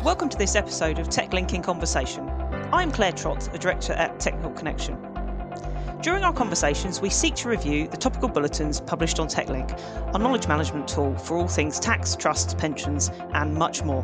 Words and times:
Welcome 0.00 0.28
to 0.30 0.36
this 0.36 0.56
episode 0.56 0.98
of 0.98 1.08
TechLink 1.08 1.54
in 1.54 1.62
Conversation. 1.62 2.28
I'm 2.72 2.90
Claire 2.90 3.12
Trott, 3.12 3.48
a 3.54 3.58
director 3.58 3.92
at 3.92 4.18
Technical 4.18 4.50
Connection. 4.50 4.96
During 6.00 6.24
our 6.24 6.32
conversations, 6.32 7.00
we 7.00 7.08
seek 7.08 7.36
to 7.36 7.48
review 7.48 7.86
the 7.86 7.96
topical 7.96 8.28
bulletins 8.28 8.80
published 8.80 9.20
on 9.20 9.28
TechLink, 9.28 9.80
our 10.12 10.18
knowledge 10.18 10.48
management 10.48 10.88
tool 10.88 11.16
for 11.16 11.36
all 11.36 11.46
things 11.46 11.78
tax, 11.78 12.16
trusts, 12.16 12.52
pensions, 12.52 13.12
and 13.34 13.54
much 13.54 13.84
more. 13.84 14.02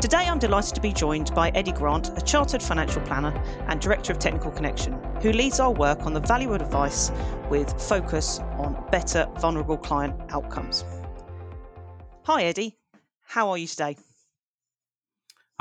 Today, 0.00 0.28
I'm 0.28 0.38
delighted 0.38 0.76
to 0.76 0.80
be 0.80 0.92
joined 0.92 1.34
by 1.34 1.50
Eddie 1.50 1.72
Grant, 1.72 2.16
a 2.16 2.20
chartered 2.20 2.62
financial 2.62 3.02
planner 3.02 3.32
and 3.66 3.80
director 3.80 4.12
of 4.12 4.20
Technical 4.20 4.52
Connection, 4.52 4.92
who 5.20 5.32
leads 5.32 5.58
our 5.58 5.72
work 5.72 6.06
on 6.06 6.12
the 6.12 6.20
value 6.20 6.52
of 6.52 6.62
advice 6.62 7.10
with 7.50 7.80
focus 7.82 8.38
on 8.58 8.80
better 8.92 9.26
vulnerable 9.40 9.78
client 9.78 10.14
outcomes. 10.30 10.84
Hi, 12.24 12.44
Eddie. 12.44 12.76
How 13.24 13.50
are 13.50 13.58
you 13.58 13.66
today? 13.66 13.96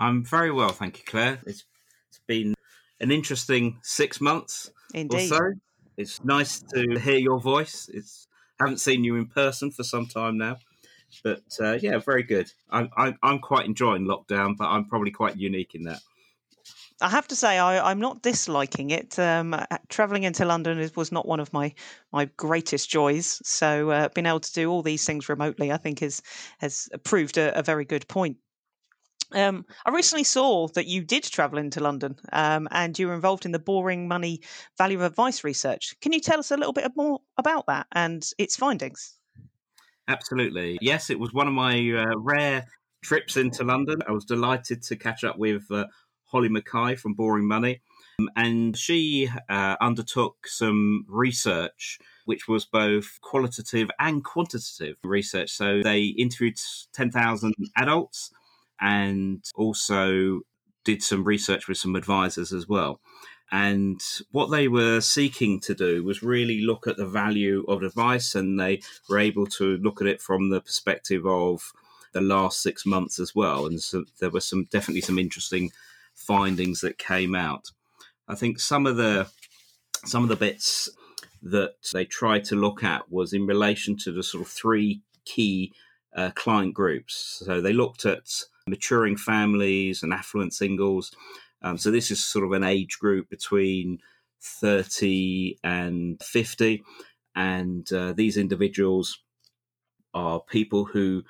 I'm 0.02 0.26
very 0.26 0.52
well, 0.52 0.70
thank 0.70 0.98
you, 0.98 1.04
Claire. 1.06 1.40
It's 1.46 1.64
it's 2.10 2.20
been 2.26 2.56
an 3.00 3.12
interesting 3.12 3.78
six 3.84 4.20
months 4.20 4.72
Indeed. 4.96 5.32
or 5.32 5.38
so. 5.38 5.54
It's 5.96 6.24
nice 6.24 6.60
to 6.74 7.00
hear 7.00 7.20
your 7.20 7.40
voice. 7.40 7.88
It's 7.94 8.28
haven't 8.60 8.80
seen 8.80 9.04
you 9.04 9.16
in 9.16 9.28
person 9.28 9.70
for 9.70 9.84
some 9.84 10.08
time 10.08 10.40
now, 10.40 10.58
but 11.24 11.44
uh, 11.62 11.74
yeah, 11.74 12.00
very 12.00 12.24
good. 12.24 12.52
I'm, 12.72 12.90
I'm 12.98 13.20
I'm 13.22 13.40
quite 13.40 13.68
enjoying 13.68 14.06
lockdown, 14.06 14.58
but 14.58 14.70
I'm 14.70 14.86
probably 14.86 15.12
quite 15.12 15.38
unique 15.38 15.76
in 15.76 15.84
that. 15.84 16.00
I 17.00 17.10
have 17.10 17.28
to 17.28 17.36
say, 17.36 17.60
I, 17.60 17.92
I'm 17.92 18.00
not 18.00 18.22
disliking 18.24 18.92
it. 18.92 19.18
Um, 19.20 19.56
traveling 19.90 20.24
into 20.24 20.46
London 20.46 20.80
is, 20.80 20.96
was 20.96 21.12
not 21.12 21.28
one 21.28 21.40
of 21.40 21.54
my 21.54 21.76
my 22.12 22.26
greatest 22.38 22.90
joys. 22.90 23.40
So, 23.44 23.92
uh, 23.92 24.10
being 24.16 24.26
able 24.26 24.40
to 24.40 24.54
do 24.54 24.72
all 24.72 24.82
these 24.82 25.06
things 25.06 25.30
remotely, 25.30 25.72
I 25.72 25.78
think, 25.78 26.02
is 26.02 26.24
has 26.58 26.90
proved 27.04 27.38
a, 27.38 27.58
a 27.58 27.62
very 27.62 27.86
good 27.86 28.08
point. 28.08 28.38
Um, 29.34 29.66
I 29.86 29.92
recently 29.92 30.24
saw 30.24 30.68
that 30.70 30.88
you 30.88 31.04
did 31.04 31.24
travel 31.24 31.58
into 31.58 31.80
London 31.80 32.16
um, 32.34 32.68
and 32.72 32.98
you 32.98 33.08
were 33.08 33.14
involved 33.14 33.46
in 33.46 33.52
the 33.52 33.60
boring 33.60 34.08
money 34.08 34.42
value 34.78 34.98
of 34.98 35.04
advice 35.04 35.44
research. 35.44 35.96
Can 36.02 36.14
you 36.14 36.20
tell 36.20 36.40
us 36.40 36.52
a 36.52 36.58
little 36.58 36.74
bit 36.74 36.92
more 36.96 37.20
about 37.38 37.66
that 37.68 37.88
and 37.94 38.28
its 38.38 38.56
findings? 38.56 39.18
Absolutely. 40.08 40.78
Yes, 40.82 41.10
it 41.10 41.20
was 41.20 41.34
one 41.34 41.48
of 41.48 41.54
my 41.54 41.74
uh, 41.92 42.18
rare 42.18 42.66
trips 43.04 43.38
into 43.38 43.64
London. 43.64 44.02
I 44.08 44.12
was 44.12 44.26
delighted 44.26 44.84
to 44.84 44.96
catch 44.96 45.24
up 45.24 45.38
with 45.38 45.64
uh, 45.72 45.86
Holly 46.26 46.50
Mackay 46.50 46.96
from 46.96 47.14
Boring 47.14 47.48
Money. 47.48 47.82
Um, 48.20 48.30
and 48.36 48.78
she 48.78 49.30
uh, 49.50 49.76
undertook 49.80 50.48
some 50.48 51.06
research, 51.08 52.00
which 52.26 52.48
was 52.48 52.66
both 52.66 53.20
qualitative 53.22 53.90
and 54.00 54.24
quantitative 54.24 54.98
research. 55.04 55.52
So 55.52 55.82
they 55.84 56.04
interviewed 56.04 56.58
10,000 56.94 57.54
adults 57.78 58.32
and 58.82 59.44
also 59.56 60.42
did 60.84 61.04
some 61.04 61.24
research 61.24 61.68
with 61.68 61.78
some 61.78 61.96
advisors 61.96 62.52
as 62.52 62.68
well. 62.68 63.00
And 63.52 64.02
what 64.32 64.50
they 64.50 64.68
were 64.68 65.02
seeking 65.02 65.60
to 65.62 65.76
do 65.76 66.04
was 66.04 66.24
really 66.24 66.62
look 66.62 66.88
at 66.88 66.96
the 66.98 67.06
value 67.06 67.66
of 67.68 67.84
advice, 67.84 68.34
and 68.34 68.60
they 68.60 68.82
were 69.10 69.20
able 69.20 69.46
to 69.48 69.78
look 69.78 70.02
at 70.02 70.08
it 70.08 70.22
from 70.22 70.50
the 70.50 70.62
perspective 70.62 71.26
of 71.26 71.72
the 72.14 72.22
last 72.22 72.62
six 72.62 72.86
months 72.86 73.20
as 73.20 73.36
well. 73.36 73.66
And 73.66 73.82
so 73.82 74.06
there 74.20 74.30
were 74.30 74.40
some 74.40 74.66
definitely 74.72 75.02
some 75.02 75.20
interesting 75.20 75.72
findings 76.16 76.82
that 76.82 76.98
came 76.98 77.36
out. 77.36 77.72
I 78.28 78.36
think 78.36 78.60
some 78.60 78.86
of 78.86 78.96
the 78.96 79.28
some 80.06 80.24
of 80.24 80.30
the 80.30 80.36
bits 80.36 80.90
that 81.44 81.74
they 81.94 82.06
tried 82.06 82.46
to 82.46 82.56
look 82.56 82.84
at 82.84 83.12
was 83.12 83.34
in 83.34 83.46
relation 83.46 83.98
to 83.98 84.12
the 84.12 84.24
sort 84.24 84.44
of 84.44 84.50
three 84.50 85.02
key 85.26 85.74
uh, 86.16 86.32
client 86.36 86.74
groups. 86.74 87.44
So 87.46 87.62
they 87.62 87.74
looked 87.74 88.06
at 88.06 88.30
maturing 88.68 89.18
families 89.18 90.04
and 90.04 90.14
affluent 90.14 90.54
singles. 90.54 91.12
Um, 91.62 91.78
so 91.78 91.92
this 91.92 92.12
is 92.12 92.24
sort 92.24 92.46
of 92.46 92.52
an 92.54 92.64
age 92.64 92.98
group 93.00 93.30
between 93.30 94.00
30 94.42 95.60
and 95.64 96.22
50. 96.22 96.84
And 97.36 97.92
uh, 97.94 98.14
these 98.14 98.38
individuals 98.38 99.20
are 100.14 100.42
people 100.42 100.86
who 100.86 101.24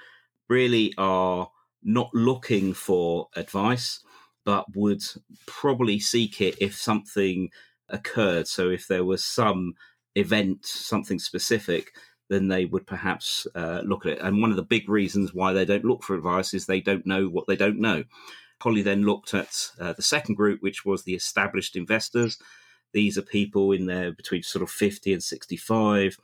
really 0.50 0.94
are 0.98 1.50
not 1.84 2.10
looking 2.14 2.74
for 2.74 3.28
advice, 3.36 4.02
but 4.46 4.66
would 4.76 5.04
probably 5.46 6.00
seek 6.00 6.42
it 6.42 6.56
if 6.60 6.76
something 6.76 7.50
occurred. 7.90 8.48
So 8.48 8.70
if 8.70 8.88
there 8.88 9.06
was 9.06 9.24
some 9.24 9.74
event, 10.16 10.66
something 10.66 11.20
specific, 11.20 11.92
then 12.32 12.48
they 12.48 12.64
would 12.64 12.88
perhaps 12.88 13.46
uh, 13.56 13.82
look 13.84 14.06
at 14.06 14.14
it. 14.14 14.22
And 14.22 14.42
one 14.42 14.52
of 14.52 14.56
the 14.56 14.64
big 14.64 14.88
reasons 14.88 15.34
why 15.34 15.52
they 15.52 15.66
don't 15.66 15.84
look 15.84 16.02
for 16.02 16.16
advice 16.16 16.54
is 16.54 16.66
they 16.66 16.80
don't 16.80 17.06
know 17.06 17.28
what 17.28 17.46
they 17.46 17.58
don't 17.58 17.80
know. 17.80 18.06
Holly 18.62 18.82
then 18.82 19.06
looked 19.06 19.34
at 19.34 19.72
uh, 19.78 19.92
the 19.92 20.02
second 20.02 20.36
group, 20.36 20.62
which 20.62 20.86
was 20.86 21.04
the 21.04 21.14
established 21.14 21.76
investors. 21.76 22.38
These 22.94 23.18
are 23.18 23.22
people 23.22 23.74
in 23.74 23.86
there 23.86 24.14
between 24.14 24.44
sort 24.44 24.64
of 24.64 24.70
50 24.70 25.12
and 25.12 25.22
65. 25.22 26.18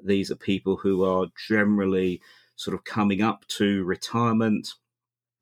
These 0.00 0.30
are 0.30 0.36
people 0.36 0.76
who 0.76 1.02
are 1.02 1.26
generally 1.48 2.22
sort 2.54 2.76
of 2.76 2.84
coming 2.84 3.20
up 3.20 3.44
to 3.48 3.82
retirement 3.82 4.74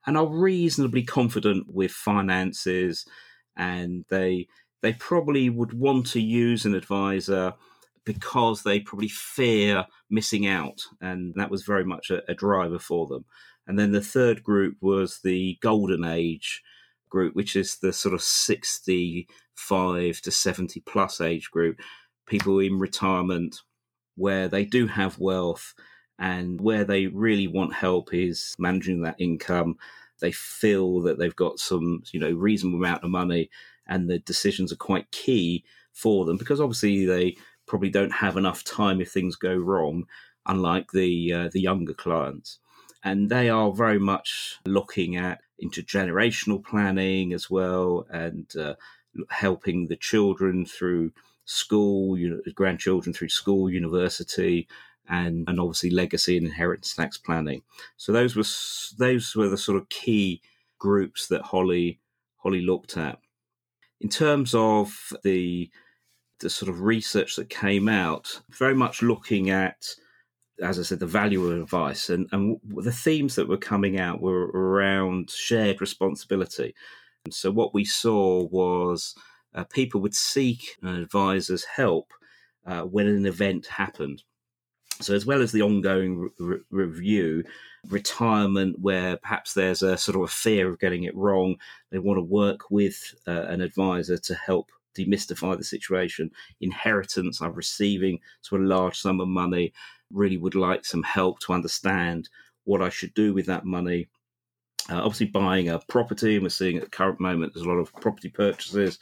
and 0.07 0.17
are 0.17 0.27
reasonably 0.27 1.03
confident 1.03 1.67
with 1.69 1.91
finances 1.91 3.05
and 3.55 4.07
they 4.09 4.47
they 4.83 4.93
probably 4.93 5.51
would 5.51 5.73
want 5.73 6.07
to 6.07 6.21
use 6.21 6.65
an 6.65 6.75
advisor 6.75 7.55
because 8.07 8.63
they 8.63 8.81
probably 8.81 9.09
fear 9.09 9.85
missing 10.09 10.47
out. 10.47 10.81
And 11.03 11.35
that 11.35 11.51
was 11.51 11.65
very 11.65 11.85
much 11.85 12.11
a, 12.11 12.23
a 12.31 12.35
driver 12.35 12.79
for 12.79 13.07
them. 13.07 13.27
And 13.67 13.79
then 13.79 13.93
the 13.93 14.01
third 14.01 14.43
group 14.43 14.77
was 14.81 15.21
the 15.23 15.59
golden 15.61 16.05
age 16.05 16.63
group, 17.11 17.35
which 17.35 17.57
is 17.57 17.77
the 17.77 17.93
sort 17.93 18.15
of 18.15 18.23
65 18.23 20.21
to 20.23 20.31
70 20.31 20.81
plus 20.87 21.21
age 21.21 21.51
group, 21.51 21.81
people 22.27 22.61
in 22.61 22.79
retirement 22.79 23.57
where 24.15 24.49
they 24.49 24.65
do 24.65 24.87
have 24.87 25.19
wealth 25.19 25.75
and 26.19 26.61
where 26.61 26.85
they 26.85 27.09
really 27.09 27.49
want 27.49 27.75
help 27.75 28.15
is 28.15 28.55
managing 28.59 29.03
that 29.03 29.17
income. 29.19 29.77
They 30.21 30.33
feel 30.33 31.03
that 31.03 31.19
they've 31.19 31.37
got 31.37 31.59
some, 31.59 32.03
you 32.13 32.21
know, 32.21 32.31
reasonable 32.31 32.79
amount 32.79 33.05
of 33.05 33.11
money 33.11 33.51
and 33.87 34.09
the 34.09 34.21
decisions 34.21 34.73
are 34.73 34.77
quite 34.77 35.11
key 35.11 35.65
for 35.93 36.25
them 36.25 36.37
because 36.37 36.61
obviously 36.61 37.05
they 37.05 37.37
probably 37.67 37.91
don't 37.91 38.13
have 38.13 38.37
enough 38.37 38.65
time 38.65 39.01
if 39.01 39.11
things 39.11 39.37
go 39.37 39.55
wrong, 39.55 40.07
unlike 40.47 40.93
the 40.93 41.33
uh, 41.33 41.49
the 41.53 41.61
younger 41.61 41.95
clients. 41.95 42.59
And 43.05 43.31
they 43.31 43.49
are 43.49 43.73
very 43.73 44.01
much 44.01 44.59
looking 44.65 45.17
at 45.17 45.41
intergenerational 45.63 46.65
planning 46.65 47.33
as 47.33 47.49
well, 47.51 48.07
and 48.11 48.51
uh, 48.57 48.75
helping 49.31 49.87
the 49.87 49.97
children 49.97 50.67
through 50.67 51.13
school, 51.45 52.19
you 52.19 52.31
know, 52.31 52.41
grandchildren 52.55 53.13
through 53.13 53.29
school, 53.29 53.71
university, 53.71 54.69
and 55.09 55.49
and 55.49 55.61
obviously 55.61 55.91
legacy 55.91 56.37
and 56.37 56.47
inheritance 56.47 56.95
tax 56.95 57.19
planning. 57.19 57.63
So 57.97 58.13
those 58.13 58.37
were 58.37 58.45
those 58.99 59.35
were 59.35 59.49
the 59.49 59.59
sort 59.59 59.79
of 59.79 59.89
key 59.89 60.43
groups 60.79 61.29
that 61.29 61.43
Holly 61.43 62.01
Holly 62.39 62.63
looked 62.63 62.97
at. 62.97 63.19
In 64.01 64.09
terms 64.09 64.55
of 64.55 65.13
the 65.25 65.71
the 66.41 66.51
sort 66.51 66.69
of 66.69 66.83
research 66.83 67.37
that 67.37 67.49
came 67.49 67.89
out, 67.89 68.41
very 68.51 68.75
much 68.75 69.03
looking 69.03 69.51
at, 69.51 69.87
as 70.63 70.79
I 70.79 70.83
said, 70.83 71.01
the 71.01 71.07
value 71.07 71.45
of 71.47 71.59
advice. 71.61 72.11
And, 72.11 72.29
and 72.33 72.59
the 72.65 72.93
themes 72.93 73.35
that 73.37 73.49
were 73.49 73.57
coming 73.57 73.99
out 73.99 74.21
were 74.21 74.47
around 74.49 75.31
shared 75.31 75.81
responsibility. 75.81 76.75
And 77.25 77.35
so 77.35 77.51
what 77.51 77.75
we 77.75 77.85
saw 77.85 78.47
was 78.49 79.15
uh, 79.55 79.65
people 79.65 80.01
would 80.03 80.15
seek 80.15 80.77
an 80.83 80.95
advisor's 80.97 81.65
help 81.65 82.13
uh, 82.67 82.83
when 82.83 83.07
an 83.07 83.27
event 83.27 83.67
happened. 83.67 84.23
So, 85.01 85.15
as 85.15 85.27
well 85.27 85.43
as 85.43 85.53
the 85.53 85.61
ongoing 85.61 86.31
re- 86.39 86.61
review, 86.71 87.45
retirement, 87.89 88.79
where 88.81 89.19
perhaps 89.19 89.53
there's 89.53 89.83
a 89.83 89.99
sort 89.99 90.17
of 90.17 90.23
a 90.23 90.29
fear 90.29 90.71
of 90.71 90.79
getting 90.79 91.05
it 91.05 91.15
wrong, 91.15 91.57
they 91.91 91.99
want 91.99 92.17
to 92.17 92.23
work 92.23 92.71
with 92.71 93.15
uh, 93.27 93.43
an 93.49 93.61
advisor 93.61 94.17
to 94.17 94.35
help 94.35 94.71
demystify 94.97 95.57
the 95.57 95.65
situation. 95.65 96.31
Inheritance, 96.61 97.41
I'm 97.41 97.53
receiving 97.53 98.21
sort 98.41 98.63
of 98.63 98.69
large 98.69 98.99
sum 98.99 99.21
of 99.21 99.29
money, 99.29 99.73
really 100.13 100.39
would 100.39 100.55
like 100.55 100.85
some 100.85 101.03
help 101.03 101.41
to 101.41 101.53
understand 101.53 102.29
what 102.65 102.83
I 102.83 102.89
should 102.89 103.15
do 103.15 103.35
with 103.35 103.47
that 103.47 103.65
money. 103.65 104.09
Uh, 104.89 104.99
obviously, 104.99 105.27
buying 105.27 105.69
a 105.69 105.81
property, 105.89 106.35
and 106.35 106.45
we're 106.45 106.49
seeing 106.49 106.77
at 106.77 106.85
the 106.85 106.91
current 106.91 107.19
moment 107.19 107.53
there's 107.55 107.67
a 107.67 107.69
lot 107.69 107.79
of 107.79 107.93
property 107.95 108.29
purchases. 108.29 108.99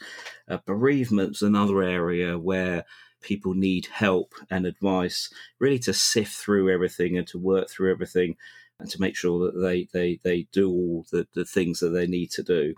Uh, 0.49 0.57
bereavement's 0.65 1.41
another 1.41 1.83
area 1.83 2.37
where 2.37 2.85
people 3.21 3.53
need 3.53 3.87
help 3.87 4.33
and 4.49 4.65
advice, 4.65 5.31
really 5.59 5.79
to 5.79 5.93
sift 5.93 6.33
through 6.33 6.71
everything 6.71 7.17
and 7.17 7.27
to 7.27 7.37
work 7.37 7.69
through 7.69 7.91
everything 7.91 8.35
and 8.79 8.89
to 8.89 9.01
make 9.01 9.15
sure 9.15 9.45
that 9.45 9.59
they 9.59 9.87
they 9.93 10.19
they 10.23 10.47
do 10.51 10.69
all 10.69 11.05
the, 11.11 11.27
the 11.33 11.45
things 11.45 11.79
that 11.79 11.89
they 11.89 12.07
need 12.07 12.31
to 12.31 12.43
do. 12.43 12.73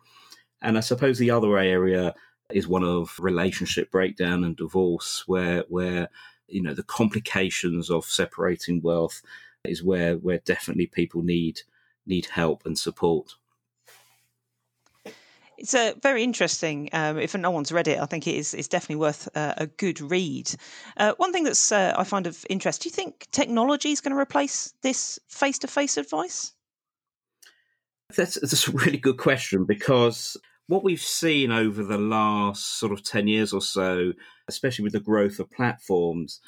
And 0.61 0.77
I 0.77 0.81
suppose 0.81 1.17
the 1.17 1.31
other 1.31 1.57
area 1.57 2.13
is 2.51 2.67
one 2.67 2.83
of 2.83 3.15
relationship 3.19 3.91
breakdown 3.91 4.43
and 4.43 4.55
divorce, 4.55 5.23
where 5.27 5.63
where 5.69 6.09
you 6.47 6.61
know 6.61 6.73
the 6.73 6.83
complications 6.83 7.89
of 7.89 8.05
separating 8.05 8.81
wealth 8.81 9.21
is 9.63 9.83
where 9.83 10.15
where 10.17 10.39
definitely 10.39 10.87
people 10.87 11.21
need 11.21 11.61
need 12.05 12.25
help 12.27 12.65
and 12.65 12.77
support. 12.77 13.35
It's 15.57 15.73
a 15.73 15.95
very 16.03 16.23
interesting. 16.23 16.89
Um, 16.93 17.17
if 17.17 17.35
no 17.35 17.49
one's 17.49 17.71
read 17.71 17.87
it, 17.87 17.99
I 17.99 18.05
think 18.05 18.27
it 18.27 18.35
is. 18.35 18.53
It's 18.53 18.67
definitely 18.67 18.97
worth 18.97 19.27
uh, 19.35 19.55
a 19.57 19.65
good 19.65 19.99
read. 19.99 20.51
Uh, 20.97 21.13
one 21.17 21.33
thing 21.33 21.43
that's 21.43 21.71
uh, 21.71 21.95
I 21.97 22.03
find 22.03 22.27
of 22.27 22.45
interest. 22.47 22.83
Do 22.83 22.89
you 22.89 22.93
think 22.93 23.27
technology 23.31 23.91
is 23.91 23.99
going 23.99 24.13
to 24.13 24.19
replace 24.19 24.73
this 24.83 25.19
face-to-face 25.27 25.97
advice? 25.97 26.53
That's, 28.15 28.39
that's 28.39 28.67
a 28.67 28.71
really 28.71 28.99
good 28.99 29.17
question 29.17 29.65
because 29.65 30.37
what 30.67 30.83
we've 30.83 31.01
seen 31.01 31.51
over 31.51 31.83
the 31.83 31.97
last 31.97 32.79
sort 32.79 32.91
of 32.91 33.03
10 33.03 33.27
years 33.27 33.53
or 33.53 33.61
so, 33.61 34.13
especially 34.47 34.83
with 34.83 34.93
the 34.93 34.99
growth 34.99 35.39
of 35.39 35.51
platforms, 35.51 36.41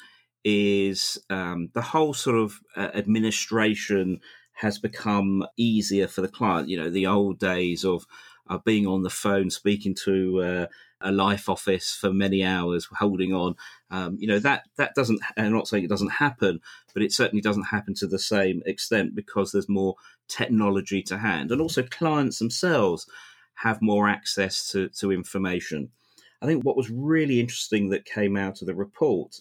is 0.44 1.18
um, 1.30 1.70
the 1.74 1.82
whole 1.82 2.14
sort 2.14 2.36
of 2.36 2.60
uh, 2.76 2.90
administration 2.94 4.20
has 4.54 4.78
become 4.78 5.44
easier 5.56 6.06
for 6.06 6.20
the 6.20 6.28
client. 6.28 6.68
You 6.68 6.78
know, 6.78 6.90
the 6.90 7.06
old 7.06 7.38
days 7.38 7.84
of 7.84 8.06
uh, 8.48 8.58
being 8.64 8.86
on 8.86 9.02
the 9.02 9.10
phone, 9.10 9.48
speaking 9.48 9.94
to 10.04 10.42
uh, 10.42 10.66
a 11.00 11.12
life 11.12 11.48
office 11.48 11.94
for 11.94 12.12
many 12.12 12.44
hours, 12.44 12.88
holding 12.92 13.32
on. 13.32 13.54
Um, 13.90 14.16
you 14.20 14.26
know 14.28 14.38
that 14.40 14.64
that 14.76 14.94
doesn't. 14.94 15.20
I'm 15.36 15.52
not 15.52 15.66
saying 15.66 15.84
it 15.84 15.90
doesn't 15.90 16.08
happen, 16.08 16.60
but 16.92 17.02
it 17.02 17.12
certainly 17.12 17.40
doesn't 17.40 17.64
happen 17.64 17.94
to 17.94 18.06
the 18.06 18.18
same 18.18 18.62
extent 18.66 19.14
because 19.14 19.52
there's 19.52 19.68
more 19.68 19.94
technology 20.28 21.02
to 21.04 21.18
hand, 21.18 21.50
and 21.50 21.60
also 21.60 21.82
clients 21.84 22.38
themselves 22.38 23.06
have 23.62 23.82
more 23.82 24.08
access 24.08 24.70
to, 24.72 24.88
to 24.88 25.12
information. 25.12 25.90
I 26.42 26.46
think 26.46 26.64
what 26.64 26.76
was 26.76 26.90
really 26.90 27.40
interesting 27.40 27.90
that 27.90 28.04
came 28.06 28.36
out 28.36 28.62
of 28.62 28.66
the 28.66 28.74
report 28.74 29.40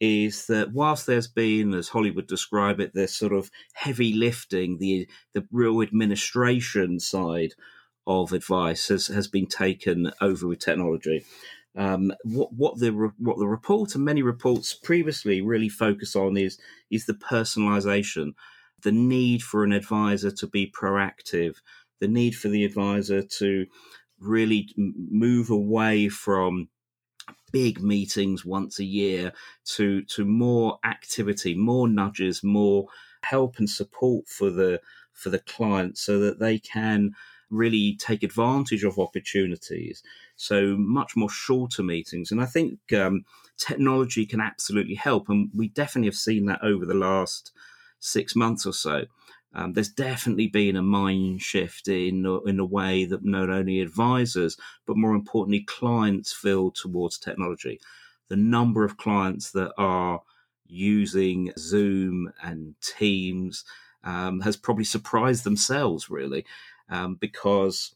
is 0.00 0.46
that 0.46 0.72
whilst 0.72 1.06
there's 1.06 1.28
been, 1.28 1.74
as 1.74 1.90
Holly 1.90 2.10
would 2.10 2.26
describe 2.26 2.80
it, 2.80 2.94
this 2.94 3.14
sort 3.14 3.32
of 3.32 3.50
heavy 3.74 4.14
lifting, 4.14 4.78
the 4.78 5.06
the 5.34 5.46
real 5.52 5.82
administration 5.82 6.98
side 6.98 7.54
of 8.06 8.32
advice 8.32 8.88
has, 8.88 9.06
has 9.08 9.28
been 9.28 9.46
taken 9.46 10.10
over 10.20 10.48
with 10.48 10.58
technology. 10.58 11.24
Um, 11.76 12.12
what 12.24 12.52
what 12.54 12.78
the 12.78 12.90
what 13.18 13.38
the 13.38 13.46
report 13.46 13.94
and 13.94 14.04
many 14.04 14.22
reports 14.22 14.74
previously 14.74 15.40
really 15.40 15.68
focus 15.68 16.16
on 16.16 16.36
is 16.36 16.58
is 16.90 17.06
the 17.06 17.14
personalisation, 17.14 18.32
the 18.82 18.92
need 18.92 19.42
for 19.42 19.62
an 19.62 19.72
advisor 19.72 20.30
to 20.30 20.46
be 20.46 20.72
proactive, 20.76 21.56
the 22.02 22.08
need 22.08 22.34
for 22.34 22.48
the 22.48 22.64
advisor 22.64 23.22
to 23.22 23.64
really 24.18 24.68
move 24.76 25.50
away 25.50 26.08
from 26.08 26.68
big 27.52 27.80
meetings 27.80 28.44
once 28.44 28.80
a 28.80 28.84
year 28.84 29.32
to 29.64 30.02
to 30.02 30.24
more 30.24 30.80
activity, 30.84 31.54
more 31.54 31.86
nudges, 31.86 32.42
more 32.42 32.88
help 33.22 33.58
and 33.58 33.70
support 33.70 34.28
for 34.28 34.50
the 34.50 34.80
for 35.12 35.30
the 35.30 35.38
client 35.38 35.96
so 35.96 36.18
that 36.18 36.40
they 36.40 36.58
can 36.58 37.14
really 37.50 37.94
take 37.96 38.24
advantage 38.24 38.82
of 38.82 38.98
opportunities. 38.98 40.02
So 40.34 40.76
much 40.76 41.14
more 41.14 41.30
shorter 41.30 41.84
meetings, 41.84 42.32
and 42.32 42.42
I 42.42 42.46
think 42.46 42.80
um, 42.92 43.24
technology 43.58 44.26
can 44.26 44.40
absolutely 44.40 44.96
help, 44.96 45.28
and 45.28 45.50
we 45.54 45.68
definitely 45.68 46.08
have 46.08 46.16
seen 46.16 46.46
that 46.46 46.64
over 46.64 46.84
the 46.84 46.94
last 46.94 47.52
six 48.00 48.34
months 48.34 48.66
or 48.66 48.72
so. 48.72 49.04
Um, 49.54 49.74
there's 49.74 49.90
definitely 49.90 50.48
been 50.48 50.76
a 50.76 50.82
mind 50.82 51.42
shift 51.42 51.88
in 51.88 52.24
in 52.46 52.58
a 52.58 52.64
way 52.64 53.04
that 53.04 53.24
not 53.24 53.50
only 53.50 53.80
advisors 53.80 54.56
but 54.86 54.96
more 54.96 55.14
importantly 55.14 55.60
clients 55.60 56.32
feel 56.32 56.70
towards 56.70 57.18
technology. 57.18 57.80
The 58.28 58.36
number 58.36 58.84
of 58.84 58.96
clients 58.96 59.50
that 59.52 59.72
are 59.76 60.22
using 60.66 61.52
Zoom 61.58 62.32
and 62.42 62.74
Teams 62.80 63.64
um, 64.04 64.40
has 64.40 64.56
probably 64.56 64.84
surprised 64.84 65.44
themselves 65.44 66.08
really, 66.08 66.46
um, 66.88 67.16
because 67.16 67.94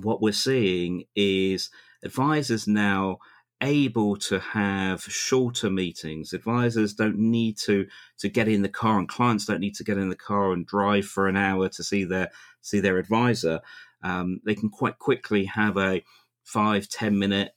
what 0.00 0.20
we're 0.20 0.32
seeing 0.32 1.04
is 1.14 1.70
advisors 2.02 2.66
now 2.66 3.18
able 3.62 4.16
to 4.16 4.38
have 4.40 5.02
shorter 5.02 5.70
meetings. 5.70 6.32
Advisors 6.32 6.92
don't 6.92 7.18
need 7.18 7.56
to 7.58 7.86
to 8.18 8.28
get 8.28 8.48
in 8.48 8.62
the 8.62 8.68
car, 8.68 8.98
and 8.98 9.08
clients 9.08 9.46
don't 9.46 9.60
need 9.60 9.76
to 9.76 9.84
get 9.84 9.98
in 9.98 10.08
the 10.08 10.16
car 10.16 10.52
and 10.52 10.66
drive 10.66 11.06
for 11.06 11.28
an 11.28 11.36
hour 11.36 11.68
to 11.68 11.82
see 11.82 12.04
their 12.04 12.30
see 12.60 12.80
their 12.80 12.98
advisor. 12.98 13.60
Um, 14.02 14.40
they 14.44 14.54
can 14.54 14.68
quite 14.68 14.98
quickly 14.98 15.44
have 15.44 15.76
a 15.76 16.02
five 16.44 16.88
ten 16.88 17.18
minute 17.18 17.54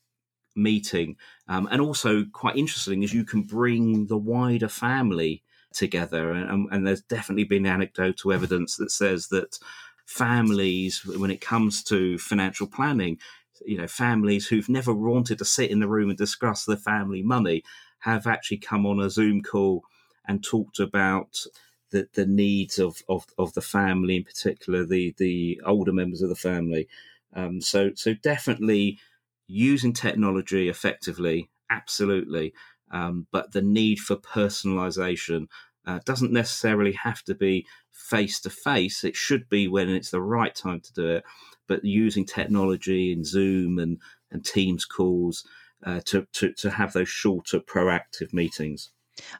meeting, 0.56 1.18
um, 1.48 1.68
and 1.72 1.82
also 1.82 2.24
quite 2.32 2.56
interesting 2.56 3.04
is 3.04 3.14
you 3.14 3.26
can 3.26 3.42
bring 3.42 4.08
the 4.08 4.18
wider 4.18 4.70
family 4.70 5.44
together. 5.74 6.32
And, 6.32 6.68
and 6.72 6.88
there's 6.88 7.02
definitely 7.02 7.44
been 7.44 7.66
anecdotal 7.66 8.32
evidence 8.32 8.78
that 8.78 8.92
says 8.92 9.28
that 9.28 9.60
families, 10.06 11.04
when 11.06 11.32
it 11.32 11.42
comes 11.42 11.84
to 11.84 12.18
financial 12.18 12.68
planning, 12.68 13.18
you 13.66 13.78
know, 13.78 13.88
families 13.88 14.48
who've 14.48 14.70
never 14.70 14.94
wanted 14.94 15.38
to 15.40 15.46
sit 15.46 15.72
in 15.72 15.80
the 15.80 15.88
room 15.88 16.10
and 16.10 16.18
discuss 16.18 16.66
their 16.66 16.78
family 16.78 17.22
money 17.22 17.64
have 18.00 18.28
actually 18.28 18.58
come 18.58 18.86
on 18.86 19.00
a 19.00 19.10
Zoom 19.10 19.42
call 19.42 19.84
and 20.28 20.44
talked 20.44 20.80
about 20.80 21.46
the, 21.92 22.08
the 22.14 22.26
needs 22.26 22.80
of, 22.80 23.02
of, 23.08 23.26
of 23.38 23.54
the 23.54 23.62
family, 23.62 24.18
in 24.18 24.24
particular 24.24 24.86
the 24.86 25.14
the 25.18 25.62
older 25.66 25.94
members 25.94 26.22
of 26.22 26.30
the 26.30 26.36
family. 26.36 26.88
Um, 27.34 27.62
so 27.62 27.92
so 27.96 28.14
definitely 28.14 29.00
using 29.48 29.94
technology 29.94 30.70
effectively, 30.70 31.50
absolutely, 31.70 32.54
um, 32.92 33.28
but 33.32 33.52
the 33.52 33.62
need 33.62 34.00
for 34.00 34.16
personalisation 34.16 35.48
uh, 35.86 36.00
doesn't 36.06 36.32
necessarily 36.32 36.94
have 36.94 37.24
to 37.24 37.36
be 37.36 37.66
face 37.92 38.40
to 38.42 38.50
face. 38.50 39.04
It 39.04 39.16
should 39.16 39.50
be 39.50 39.68
when 39.68 39.90
it's 39.90 40.12
the 40.12 40.22
right 40.22 40.54
time 40.54 40.82
to 40.82 40.94
do 40.94 41.08
it, 41.08 41.24
but 41.68 41.84
using 41.84 42.26
technology 42.26 43.14
and 43.14 43.26
Zoom 43.26 43.80
and, 43.80 44.00
and 44.32 44.46
Teams 44.46 44.86
calls 44.86 45.46
uh, 45.86 46.02
to, 46.06 46.26
to, 46.34 46.54
to 46.54 46.72
have 46.72 46.94
those 46.94 47.10
shorter 47.10 47.60
proactive 47.60 48.34
meetings. 48.34 48.92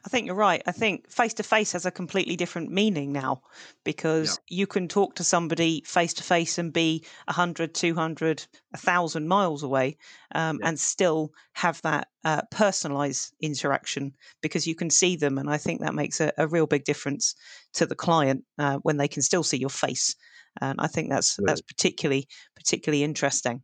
I 0.04 0.08
think 0.08 0.26
you're 0.26 0.34
right. 0.34 0.62
I 0.66 0.72
think 0.72 1.10
face 1.10 1.34
to 1.34 1.42
face 1.42 1.72
has 1.72 1.86
a 1.86 1.90
completely 1.90 2.36
different 2.36 2.70
meaning 2.70 3.12
now 3.12 3.42
because 3.84 4.40
yeah. 4.48 4.58
you 4.58 4.66
can 4.66 4.88
talk 4.88 5.16
to 5.16 5.24
somebody 5.24 5.82
face 5.84 6.14
to 6.14 6.22
face 6.22 6.58
and 6.58 6.72
be 6.72 7.04
100, 7.26 7.74
200, 7.74 8.46
1,000 8.70 9.28
miles 9.28 9.62
away 9.62 9.98
um, 10.34 10.58
yeah. 10.60 10.68
and 10.68 10.80
still 10.80 11.32
have 11.52 11.80
that 11.82 12.08
uh, 12.24 12.42
personalized 12.50 13.34
interaction 13.40 14.14
because 14.40 14.66
you 14.66 14.74
can 14.74 14.90
see 14.90 15.16
them. 15.16 15.38
And 15.38 15.50
I 15.50 15.58
think 15.58 15.80
that 15.80 15.94
makes 15.94 16.20
a, 16.20 16.32
a 16.38 16.48
real 16.48 16.66
big 16.66 16.84
difference 16.84 17.34
to 17.74 17.86
the 17.86 17.94
client 17.94 18.44
uh, 18.58 18.78
when 18.78 18.96
they 18.96 19.08
can 19.08 19.22
still 19.22 19.42
see 19.42 19.58
your 19.58 19.70
face 19.70 20.16
and 20.60 20.80
I 20.80 20.86
think 20.86 21.10
that's 21.10 21.38
right. 21.38 21.46
that's 21.46 21.60
particularly 21.60 22.28
particularly 22.54 23.02
interesting. 23.02 23.62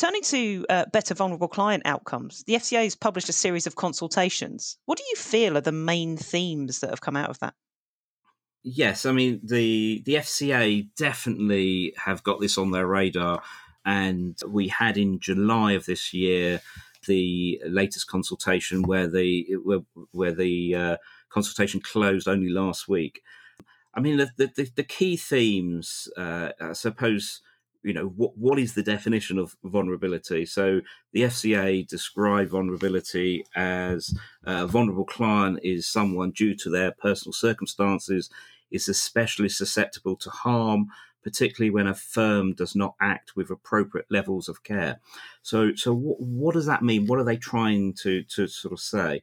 Turning 0.00 0.22
to 0.22 0.64
uh, 0.70 0.86
better 0.94 1.12
vulnerable 1.12 1.46
client 1.46 1.82
outcomes, 1.84 2.42
the 2.46 2.54
FCA 2.54 2.84
has 2.84 2.96
published 2.96 3.28
a 3.28 3.34
series 3.34 3.66
of 3.66 3.74
consultations. 3.74 4.78
What 4.86 4.96
do 4.96 5.04
you 5.10 5.14
feel 5.14 5.58
are 5.58 5.60
the 5.60 5.72
main 5.72 6.16
themes 6.16 6.80
that 6.80 6.88
have 6.88 7.02
come 7.02 7.16
out 7.16 7.28
of 7.28 7.38
that? 7.40 7.52
Yes, 8.62 9.04
I 9.04 9.12
mean 9.12 9.42
the 9.44 10.02
the 10.06 10.14
FCA 10.14 10.88
definitely 10.96 11.92
have 12.02 12.22
got 12.22 12.40
this 12.40 12.56
on 12.56 12.70
their 12.70 12.86
radar, 12.86 13.42
and 13.84 14.38
we 14.48 14.68
had 14.68 14.96
in 14.96 15.20
July 15.20 15.72
of 15.72 15.84
this 15.84 16.14
year 16.14 16.62
the 17.06 17.60
latest 17.66 18.06
consultation 18.06 18.80
where 18.80 19.06
the 19.06 19.54
where, 19.62 19.80
where 20.12 20.32
the 20.32 20.74
uh, 20.74 20.96
consultation 21.28 21.78
closed 21.78 22.26
only 22.26 22.48
last 22.48 22.88
week. 22.88 23.20
I 23.92 24.00
mean, 24.00 24.16
the 24.16 24.30
the, 24.38 24.70
the 24.76 24.82
key 24.82 25.18
themes, 25.18 26.08
uh, 26.16 26.52
I 26.58 26.72
suppose, 26.72 27.42
you 27.82 27.92
know, 27.94 28.06
what 28.06 28.36
what 28.36 28.58
is 28.58 28.74
the 28.74 28.82
definition 28.82 29.38
of 29.38 29.56
vulnerability? 29.64 30.44
So 30.46 30.80
the 31.12 31.22
FCA 31.22 31.86
describe 31.86 32.48
vulnerability 32.48 33.44
as 33.56 34.14
uh, 34.46 34.64
a 34.64 34.66
vulnerable 34.66 35.04
client 35.04 35.60
is 35.62 35.86
someone 35.86 36.32
due 36.32 36.54
to 36.56 36.70
their 36.70 36.92
personal 36.92 37.32
circumstances 37.32 38.30
is 38.70 38.88
especially 38.88 39.48
susceptible 39.48 40.16
to 40.16 40.30
harm, 40.30 40.86
particularly 41.22 41.70
when 41.70 41.86
a 41.86 41.94
firm 41.94 42.54
does 42.54 42.76
not 42.76 42.94
act 43.00 43.34
with 43.34 43.50
appropriate 43.50 44.06
levels 44.10 44.48
of 44.48 44.62
care. 44.62 45.00
So, 45.42 45.74
so 45.74 45.92
what, 45.92 46.20
what 46.20 46.54
does 46.54 46.66
that 46.66 46.82
mean? 46.82 47.06
What 47.06 47.18
are 47.18 47.24
they 47.24 47.36
trying 47.36 47.94
to 48.02 48.22
to 48.24 48.46
sort 48.46 48.72
of 48.72 48.80
say? 48.80 49.22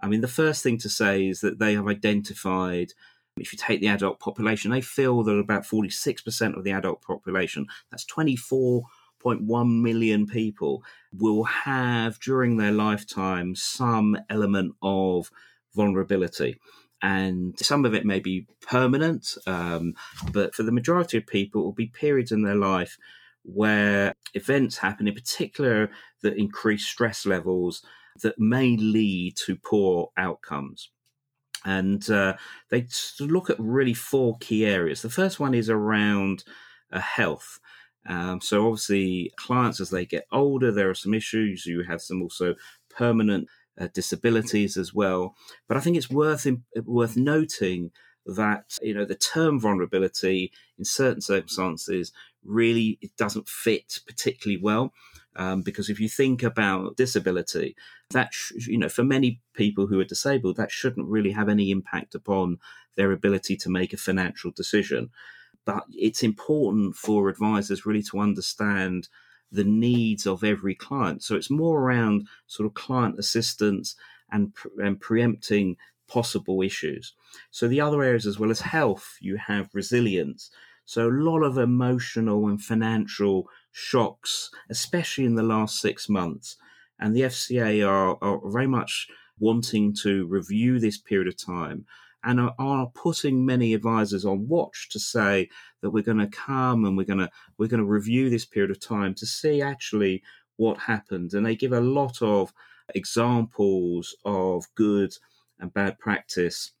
I 0.00 0.08
mean, 0.08 0.20
the 0.20 0.28
first 0.28 0.62
thing 0.62 0.78
to 0.78 0.88
say 0.88 1.26
is 1.26 1.40
that 1.40 1.58
they 1.58 1.74
have 1.74 1.88
identified 1.88 2.92
if 3.38 3.52
you 3.52 3.58
take 3.58 3.80
the 3.80 3.88
adult 3.88 4.18
population, 4.18 4.70
they 4.70 4.80
feel 4.80 5.22
that 5.22 5.38
about 5.38 5.64
46% 5.64 6.56
of 6.56 6.64
the 6.64 6.72
adult 6.72 7.02
population, 7.02 7.66
that's 7.90 8.04
24.1 8.06 9.80
million 9.82 10.26
people, 10.26 10.82
will 11.12 11.44
have 11.44 12.18
during 12.20 12.56
their 12.56 12.72
lifetime 12.72 13.54
some 13.54 14.16
element 14.30 14.74
of 14.82 15.30
vulnerability. 15.74 16.58
And 17.02 17.58
some 17.58 17.84
of 17.84 17.94
it 17.94 18.06
may 18.06 18.20
be 18.20 18.46
permanent, 18.62 19.36
um, 19.46 19.94
but 20.32 20.54
for 20.54 20.62
the 20.62 20.72
majority 20.72 21.18
of 21.18 21.26
people, 21.26 21.60
it 21.60 21.64
will 21.64 21.72
be 21.72 21.88
periods 21.88 22.32
in 22.32 22.42
their 22.42 22.54
life 22.54 22.96
where 23.42 24.14
events 24.34 24.78
happen, 24.78 25.06
in 25.06 25.14
particular, 25.14 25.90
that 26.22 26.36
increase 26.36 26.86
stress 26.86 27.26
levels 27.26 27.82
that 28.22 28.38
may 28.38 28.76
lead 28.76 29.36
to 29.36 29.56
poor 29.56 30.10
outcomes 30.16 30.90
and 31.66 32.08
uh, 32.10 32.34
they 32.70 32.86
look 33.20 33.50
at 33.50 33.58
really 33.58 33.94
four 33.94 34.38
key 34.38 34.64
areas. 34.64 35.02
The 35.02 35.10
first 35.10 35.40
one 35.40 35.54
is 35.54 35.68
around 35.68 36.44
uh, 36.92 37.00
health, 37.00 37.58
Um, 38.08 38.40
so 38.40 38.66
obviously, 38.66 39.32
clients 39.36 39.80
as 39.80 39.90
they 39.90 40.06
get 40.06 40.26
older, 40.30 40.70
there 40.72 40.90
are 40.90 40.94
some 40.94 41.14
issues. 41.14 41.66
You 41.66 41.82
have 41.82 42.00
some 42.00 42.22
also 42.22 42.54
permanent 42.88 43.48
uh, 43.80 43.88
disabilities 43.92 44.76
as 44.76 44.94
well. 44.94 45.34
But 45.68 45.76
I 45.76 45.80
think 45.80 45.96
it's 45.96 46.10
worth 46.10 46.46
worth 46.84 47.16
noting 47.16 47.90
that 48.26 48.78
you 48.82 48.94
know 48.94 49.04
the 49.04 49.14
term 49.14 49.60
vulnerability 49.60 50.52
in 50.78 50.84
certain 50.84 51.20
circumstances 51.20 52.12
really 52.44 52.98
it 53.00 53.16
doesn't 53.16 53.48
fit 53.48 54.00
particularly 54.06 54.60
well. 54.62 54.92
Um, 55.36 55.62
because 55.62 55.90
if 55.90 56.00
you 56.00 56.08
think 56.08 56.42
about 56.42 56.96
disability, 56.96 57.76
that 58.10 58.32
sh- 58.32 58.52
you 58.66 58.78
know, 58.78 58.88
for 58.88 59.04
many 59.04 59.40
people 59.54 59.86
who 59.86 60.00
are 60.00 60.04
disabled, 60.04 60.56
that 60.56 60.70
shouldn't 60.70 61.08
really 61.08 61.32
have 61.32 61.48
any 61.48 61.70
impact 61.70 62.14
upon 62.14 62.58
their 62.96 63.12
ability 63.12 63.56
to 63.56 63.70
make 63.70 63.92
a 63.92 63.98
financial 63.98 64.50
decision. 64.50 65.10
But 65.64 65.84
it's 65.92 66.22
important 66.22 66.96
for 66.96 67.28
advisors 67.28 67.84
really 67.84 68.02
to 68.04 68.20
understand 68.20 69.08
the 69.50 69.64
needs 69.64 70.26
of 70.26 70.44
every 70.44 70.74
client. 70.74 71.22
So 71.22 71.34
it's 71.34 71.50
more 71.50 71.80
around 71.80 72.28
sort 72.46 72.66
of 72.66 72.74
client 72.74 73.18
assistance 73.18 73.96
and, 74.30 74.52
and 74.78 75.00
preempting 75.00 75.76
possible 76.08 76.62
issues. 76.62 77.14
So 77.50 77.66
the 77.66 77.80
other 77.80 78.02
areas, 78.02 78.26
as 78.26 78.38
well 78.38 78.50
as 78.50 78.60
health, 78.60 79.16
you 79.20 79.36
have 79.36 79.74
resilience. 79.74 80.50
So 80.84 81.08
a 81.08 81.10
lot 81.10 81.42
of 81.42 81.58
emotional 81.58 82.46
and 82.46 82.62
financial 82.62 83.48
shocks, 83.72 84.50
especially 84.70 85.24
in 85.24 85.34
the 85.34 85.42
last 85.42 85.80
six 85.80 86.08
months. 86.08 86.56
And 86.98 87.14
the 87.14 87.22
FCA 87.22 87.86
are, 87.86 88.16
are 88.22 88.40
very 88.50 88.66
much 88.66 89.08
wanting 89.38 89.94
to 90.02 90.26
review 90.26 90.78
this 90.78 90.98
period 90.98 91.28
of 91.28 91.36
time 91.36 91.86
and 92.26 92.50
are, 92.58 92.90
putting 92.94 93.46
many 93.46 93.72
advisors 93.72 94.24
on 94.24 94.48
watch 94.48 94.88
to 94.90 94.98
say 94.98 95.48
that 95.80 95.90
we're 95.90 96.02
going 96.02 96.18
to 96.18 96.26
come 96.26 96.84
and 96.84 96.96
we're 96.96 97.04
going 97.04 97.18
to 97.18 97.30
we're 97.56 97.68
going 97.68 97.82
to 97.82 97.86
review 97.86 98.28
this 98.28 98.44
period 98.44 98.70
of 98.70 98.80
time 98.80 99.14
to 99.14 99.26
see 99.26 99.62
actually 99.62 100.22
what 100.56 100.78
happened 100.78 101.32
and 101.34 101.46
they 101.46 101.54
give 101.54 101.72
a 101.72 101.80
lot 101.80 102.20
of 102.20 102.52
examples 102.94 104.16
of 104.24 104.64
good 104.74 105.12
and 105.60 105.72
bad 105.72 105.98
practice 105.98 106.72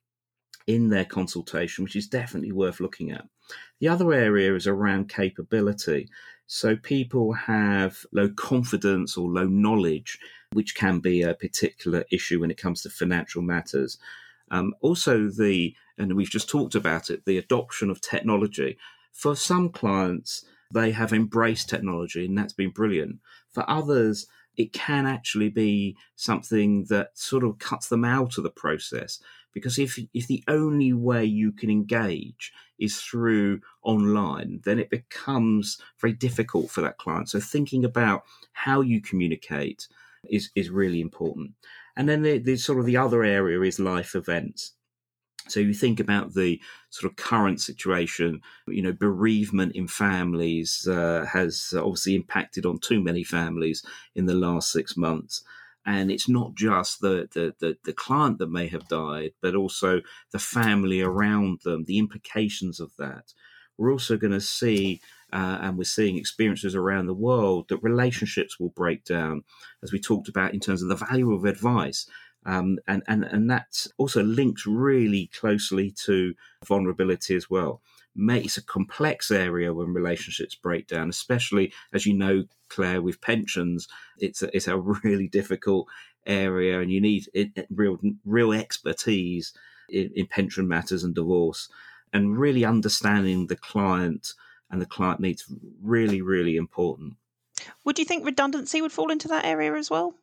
in 0.66 0.88
their 0.88 1.04
consultation 1.04 1.84
which 1.84 1.96
is 1.96 2.08
definitely 2.08 2.52
worth 2.52 2.80
looking 2.80 3.12
at. 3.12 3.24
The 3.78 3.88
other 3.88 4.12
area 4.12 4.54
is 4.54 4.66
around 4.66 5.08
capability 5.08 6.08
so 6.46 6.76
people 6.76 7.32
have 7.32 8.06
low 8.12 8.28
confidence 8.28 9.16
or 9.16 9.28
low 9.28 9.46
knowledge, 9.46 10.18
which 10.52 10.74
can 10.74 11.00
be 11.00 11.22
a 11.22 11.34
particular 11.34 12.04
issue 12.10 12.40
when 12.40 12.50
it 12.50 12.58
comes 12.58 12.82
to 12.82 12.90
financial 12.90 13.42
matters. 13.42 13.98
Um, 14.50 14.74
also, 14.80 15.28
the 15.28 15.74
and 15.98 16.14
we've 16.14 16.30
just 16.30 16.48
talked 16.48 16.74
about 16.74 17.10
it, 17.10 17.24
the 17.24 17.38
adoption 17.38 17.90
of 17.90 18.00
technology. 18.00 18.78
For 19.12 19.34
some 19.34 19.70
clients, 19.70 20.44
they 20.72 20.90
have 20.92 21.12
embraced 21.12 21.68
technology, 21.68 22.26
and 22.26 22.36
that's 22.36 22.52
been 22.52 22.70
brilliant. 22.70 23.18
For 23.50 23.68
others, 23.68 24.26
it 24.56 24.72
can 24.72 25.06
actually 25.06 25.48
be 25.48 25.96
something 26.14 26.84
that 26.84 27.18
sort 27.18 27.44
of 27.44 27.58
cuts 27.58 27.88
them 27.88 28.04
out 28.04 28.38
of 28.38 28.44
the 28.44 28.50
process 28.50 29.20
because 29.56 29.78
if 29.78 29.98
if 30.12 30.26
the 30.26 30.44
only 30.48 30.92
way 30.92 31.24
you 31.24 31.50
can 31.50 31.70
engage 31.70 32.52
is 32.78 33.00
through 33.00 33.58
online 33.82 34.60
then 34.64 34.78
it 34.78 34.90
becomes 34.90 35.80
very 35.98 36.12
difficult 36.12 36.70
for 36.70 36.82
that 36.82 36.98
client. 36.98 37.30
So 37.30 37.40
thinking 37.40 37.82
about 37.82 38.24
how 38.52 38.82
you 38.82 39.00
communicate 39.00 39.88
is 40.28 40.50
is 40.54 40.68
really 40.68 41.00
important. 41.00 41.52
And 41.96 42.06
then 42.06 42.20
the, 42.20 42.36
the 42.36 42.58
sort 42.58 42.80
of 42.80 42.84
the 42.84 42.98
other 42.98 43.24
area 43.24 43.58
is 43.62 43.80
life 43.80 44.14
events. 44.14 44.74
So 45.48 45.60
you 45.60 45.72
think 45.72 46.00
about 46.00 46.34
the 46.34 46.60
sort 46.90 47.10
of 47.10 47.16
current 47.16 47.62
situation, 47.62 48.42
you 48.68 48.82
know, 48.82 48.92
bereavement 48.92 49.74
in 49.74 49.88
families 49.88 50.86
uh, 50.86 51.24
has 51.32 51.72
obviously 51.74 52.14
impacted 52.14 52.66
on 52.66 52.78
too 52.78 53.02
many 53.02 53.24
families 53.24 53.82
in 54.14 54.26
the 54.26 54.34
last 54.34 54.70
six 54.70 54.98
months 54.98 55.44
and 55.86 56.10
it's 56.10 56.28
not 56.28 56.54
just 56.54 57.00
the, 57.00 57.28
the, 57.32 57.54
the, 57.60 57.76
the, 57.84 57.92
client 57.92 58.38
that 58.38 58.50
may 58.50 58.66
have 58.66 58.88
died, 58.88 59.30
but 59.40 59.54
also 59.54 60.02
the 60.32 60.38
family 60.38 61.00
around 61.00 61.60
them, 61.64 61.84
the 61.84 61.98
implications 61.98 62.80
of 62.80 62.90
that. 62.98 63.32
We're 63.78 63.92
also 63.92 64.16
going 64.16 64.32
to 64.32 64.40
see, 64.40 65.00
uh, 65.32 65.58
and 65.60 65.78
we're 65.78 65.84
seeing 65.84 66.18
experiences 66.18 66.74
around 66.74 67.06
the 67.06 67.14
world, 67.14 67.68
that 67.68 67.82
relationships 67.84 68.58
will 68.58 68.70
break 68.70 69.04
down, 69.04 69.44
as 69.82 69.92
we 69.92 70.00
talked 70.00 70.28
about 70.28 70.54
in 70.54 70.60
terms 70.60 70.82
of 70.82 70.88
the 70.88 70.96
value 70.96 71.32
of 71.32 71.44
advice. 71.44 72.08
Um, 72.44 72.78
and, 72.88 73.02
and, 73.06 73.24
and 73.24 73.48
that 73.50 73.86
also 73.96 74.22
links 74.24 74.66
really 74.66 75.30
closely 75.38 75.92
to 76.04 76.34
vulnerability 76.64 77.36
as 77.36 77.48
well 77.48 77.80
it's 78.16 78.56
a 78.56 78.62
complex 78.62 79.30
area 79.30 79.72
when 79.72 79.92
relationships 79.92 80.54
break 80.54 80.86
down, 80.86 81.08
especially 81.08 81.72
as 81.92 82.06
you 82.06 82.14
know, 82.14 82.44
Claire, 82.68 83.02
with 83.02 83.20
pensions. 83.20 83.88
It's 84.18 84.42
a, 84.42 84.54
it's 84.56 84.68
a 84.68 84.78
really 85.04 85.28
difficult 85.28 85.88
area, 86.26 86.80
and 86.80 86.90
you 86.90 87.00
need 87.00 87.28
it, 87.34 87.66
real 87.70 87.98
real 88.24 88.52
expertise 88.52 89.52
in, 89.88 90.10
in 90.14 90.26
pension 90.26 90.66
matters 90.66 91.04
and 91.04 91.14
divorce, 91.14 91.68
and 92.12 92.38
really 92.38 92.64
understanding 92.64 93.46
the 93.46 93.56
client 93.56 94.32
and 94.70 94.80
the 94.80 94.86
client 94.86 95.20
needs 95.20 95.44
really 95.82 96.22
really 96.22 96.56
important. 96.56 97.14
Would 97.84 97.98
you 97.98 98.04
think 98.04 98.24
redundancy 98.24 98.82
would 98.82 98.92
fall 98.92 99.10
into 99.10 99.28
that 99.28 99.44
area 99.44 99.74
as 99.74 99.90
well? 99.90 100.14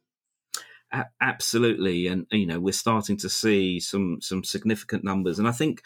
absolutely, 1.21 2.07
and 2.07 2.27
you 2.31 2.45
know 2.45 2.59
we're 2.59 2.71
starting 2.71 3.17
to 3.17 3.29
see 3.29 3.79
some 3.79 4.19
some 4.21 4.43
significant 4.43 5.03
numbers, 5.03 5.39
and 5.39 5.47
I 5.47 5.51
think 5.51 5.81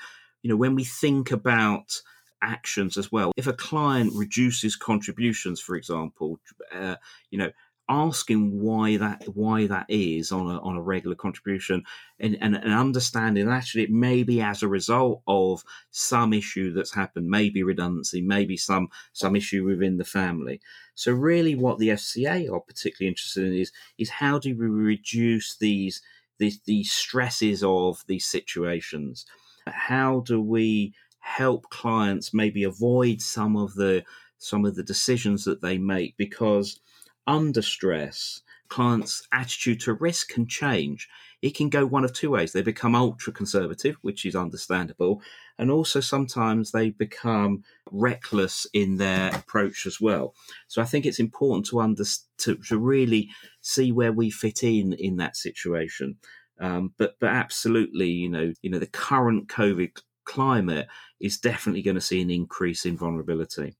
you 0.48 0.54
know, 0.54 0.58
when 0.58 0.76
we 0.76 0.86
think 0.86 1.32
about 1.32 2.02
actions 2.42 2.96
as 2.96 3.12
well, 3.12 3.34
if 3.36 3.48
a 3.48 3.54
client 3.54 4.14
reduces 4.16 4.78
contributions, 4.78 5.60
for 5.60 5.76
example, 5.76 6.40
uh, 6.74 6.96
you 7.32 7.38
know, 7.38 7.52
asking 7.90 8.62
why 8.62 8.96
that 8.96 9.26
why 9.36 9.68
that 9.68 9.86
is 9.90 10.32
on 10.32 10.48
a 10.50 10.58
on 10.60 10.78
a 10.78 10.82
regular 10.82 11.18
contribution 11.18 11.84
and, 12.22 12.38
and, 12.40 12.56
and 12.56 12.74
understanding 12.74 13.50
actually 13.50 13.84
it 13.84 13.92
may 13.92 14.24
be 14.24 14.42
as 14.42 14.62
a 14.62 14.68
result 14.68 15.22
of 15.28 15.64
some 15.92 16.34
issue 16.34 16.74
that's 16.74 16.94
happened 16.94 17.30
maybe 17.30 17.64
redundancy 17.64 18.22
maybe 18.22 18.58
some 18.58 18.90
some 19.14 19.38
issue 19.38 19.64
within 19.64 19.96
the 19.98 20.04
family. 20.04 20.60
So 20.96 21.14
really 21.14 21.56
what 21.56 21.78
the 21.78 21.90
fca 21.90 22.52
are 22.52 22.60
particularly 22.60 23.08
interested 23.08 23.46
in 23.48 23.54
is 23.54 23.72
is 23.98 24.10
how 24.10 24.38
do 24.38 24.50
we 24.50 24.66
reduce 24.66 25.58
these 25.58 26.02
these, 26.40 26.60
these 26.66 26.92
stresses 26.92 27.64
of 27.64 28.04
these 28.08 28.26
situations 28.26 29.26
how 29.74 30.22
do 30.22 30.42
we 30.42 30.94
help 31.20 31.70
clients 31.70 32.34
maybe 32.34 32.64
avoid 32.64 33.22
some 33.22 33.56
of 33.56 33.74
the 33.76 34.04
some 34.40 34.66
of 34.66 34.76
the 34.76 34.84
decisions 34.84 35.46
that 35.46 35.62
they 35.62 35.78
make? 35.78 36.16
Because 36.18 36.80
under 37.26 37.62
stress 37.62 38.42
clients 38.70 39.26
attitude 39.32 39.80
to 39.82 39.94
risk 39.94 40.30
can 40.30 40.48
change. 40.48 41.08
It 41.42 41.56
can 41.56 41.70
go 41.70 41.86
one 41.86 42.04
of 42.04 42.14
two 42.14 42.32
ways. 42.32 42.52
They 42.52 42.62
become 42.62 42.96
ultra 42.96 43.32
conservative 43.32 43.96
which 44.02 44.26
is 44.26 44.36
understandable 44.36 45.22
and 45.58 45.72
also 45.72 46.00
sometimes 46.00 46.72
they 46.72 46.90
become 46.92 47.64
reckless 47.92 48.68
in 48.74 48.98
their 48.98 49.34
approach 49.36 49.86
as 49.86 50.00
well. 50.00 50.36
So 50.68 50.82
i 50.82 50.86
think 50.86 51.06
it's 51.06 51.20
important 51.20 51.66
to 51.68 51.80
under 51.80 52.04
to, 52.40 52.56
to 52.56 52.78
really 52.78 53.30
see 53.62 53.92
where 53.92 54.14
we 54.14 54.30
fit 54.30 54.64
in 54.64 54.94
in 54.94 55.18
that 55.18 55.36
situation 55.36 56.18
um, 56.60 56.94
but 56.98 57.16
but 57.20 57.30
absolutely, 57.30 58.10
you 58.10 58.30
know, 58.30 58.54
you 58.62 58.70
know, 58.70 58.80
the 58.80 58.88
current 58.88 59.48
COVID 59.48 59.92
climate 60.26 60.88
is 61.20 61.38
definitely 61.38 61.82
going 61.82 61.96
to 61.96 62.02
see 62.02 62.22
an 62.22 62.30
increase 62.30 62.86
in 62.86 62.98
vulnerability. 62.98 63.76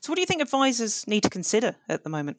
So, 0.00 0.10
what 0.10 0.16
do 0.16 0.20
you 0.20 0.26
think 0.26 0.42
advisors 0.42 1.06
need 1.06 1.22
to 1.22 1.30
consider 1.30 1.74
at 1.88 2.04
the 2.04 2.10
moment? 2.10 2.38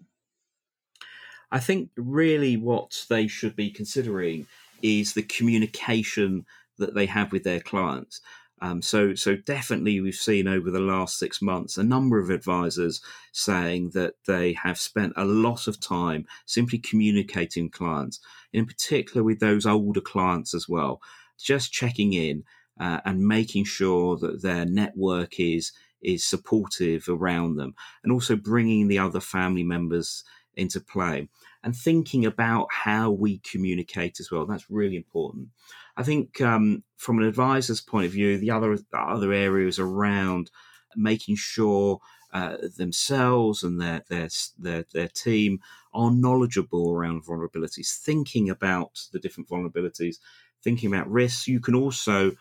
I 1.52 1.60
think 1.60 1.90
really 1.96 2.58
what 2.58 3.06
they 3.10 3.28
should 3.28 3.56
be 3.56 3.70
considering 3.70 4.48
is 4.82 5.14
the 5.14 5.24
communication 5.24 6.46
that 6.80 6.96
they 6.96 7.06
have 7.06 7.32
with 7.32 7.44
their 7.44 7.60
clients. 7.60 8.22
Um, 8.64 8.82
so, 8.82 9.14
so 9.14 9.36
definitely, 9.36 10.00
we've 10.00 10.16
seen 10.16 10.48
over 10.48 10.72
the 10.72 10.80
last 10.80 11.20
six 11.20 11.42
months 11.42 11.78
a 11.78 11.84
number 11.84 12.18
of 12.18 12.30
advisors 12.30 13.02
saying 13.34 13.90
that 13.90 14.14
they 14.26 14.54
have 14.54 14.80
spent 14.80 15.12
a 15.18 15.26
lot 15.26 15.68
of 15.68 15.82
time 15.82 16.26
simply 16.46 16.80
communicating 16.80 17.70
clients, 17.70 18.22
in 18.54 18.66
particular 18.66 19.22
with 19.22 19.42
those 19.42 19.66
older 19.66 20.00
clients 20.00 20.54
as 20.54 20.70
well, 20.70 21.02
just 21.38 21.74
checking 21.74 22.14
in 22.14 22.46
uh, 22.80 23.02
and 23.04 23.28
making 23.28 23.66
sure 23.66 24.16
that 24.16 24.42
their 24.42 24.66
network 24.66 25.42
is 25.42 25.74
is 26.02 26.24
supportive 26.24 27.10
around 27.10 27.58
them, 27.58 27.76
and 28.02 28.14
also 28.14 28.38
bringing 28.38 28.88
the 28.88 28.98
other 28.98 29.20
family 29.20 29.64
members 29.64 30.24
into 30.56 30.80
play 30.80 31.28
and 31.64 31.76
thinking 31.76 32.26
about 32.26 32.68
how 32.72 33.12
we 33.12 33.40
communicate 33.40 34.22
as 34.22 34.32
well. 34.32 34.46
That's 34.46 34.70
really 34.70 34.96
important. 34.96 35.50
I 35.96 36.04
think 36.04 36.42
um, 36.42 36.84
from 36.98 37.20
an 37.20 37.26
advisor's 37.26 37.82
point 37.82 38.06
of 38.06 38.12
view, 38.12 38.38
the 38.38 38.52
other 38.52 38.78
other 38.94 39.32
areas 39.34 39.80
around 39.80 40.50
making 40.96 41.36
sure 41.38 42.00
uh, 42.34 42.58
themselves 42.78 43.64
and 43.64 43.80
their, 43.80 44.04
their 44.10 44.30
their 44.58 44.86
their 44.94 45.08
team 45.08 45.60
are 45.94 46.12
knowledgeable 46.12 46.92
around 46.92 47.26
vulnerabilities, 47.26 48.00
thinking 48.06 48.50
about 48.50 49.08
the 49.12 49.20
different 49.20 49.50
vulnerabilities, 49.50 50.16
thinking 50.64 50.94
about 50.94 51.12
risks. 51.12 51.48
You 51.48 51.60
can 51.60 51.76
also, 51.76 52.32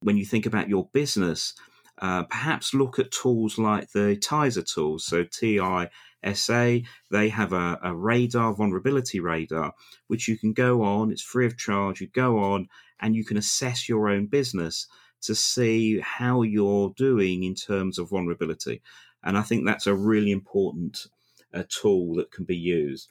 when 0.00 0.16
you 0.16 0.24
think 0.24 0.46
about 0.46 0.68
your 0.68 0.88
business, 0.92 1.54
Uh, 1.98 2.24
perhaps 2.24 2.74
look 2.74 2.98
at 2.98 3.10
tools 3.22 3.56
like 3.56 3.86
the 3.92 4.16
TISA 4.20 4.62
tools. 4.62 5.06
So 5.06 5.24
TISA, 5.24 6.84
they 7.10 7.28
have 7.30 7.52
a, 7.54 7.78
a 7.82 7.94
radar, 7.94 8.54
vulnerability 8.54 9.18
radar, 9.18 9.72
which 10.06 10.28
you 10.28 10.36
can 10.36 10.52
go 10.52 10.82
on. 10.82 11.10
It's 11.10 11.22
free 11.32 11.46
of 11.46 11.56
charge. 11.56 12.02
You 12.02 12.08
go 12.12 12.36
on 12.52 12.68
and 13.00 13.14
you 13.14 13.24
can 13.24 13.36
assess 13.36 13.88
your 13.88 14.08
own 14.08 14.26
business 14.26 14.86
to 15.22 15.34
see 15.34 16.00
how 16.00 16.42
you're 16.42 16.92
doing 16.96 17.44
in 17.44 17.54
terms 17.54 17.98
of 17.98 18.10
vulnerability. 18.10 18.82
And 19.22 19.36
I 19.36 19.42
think 19.42 19.64
that's 19.64 19.86
a 19.86 19.94
really 19.94 20.30
important 20.30 21.06
uh, 21.52 21.64
tool 21.68 22.14
that 22.16 22.30
can 22.30 22.44
be 22.44 22.56
used. 22.56 23.08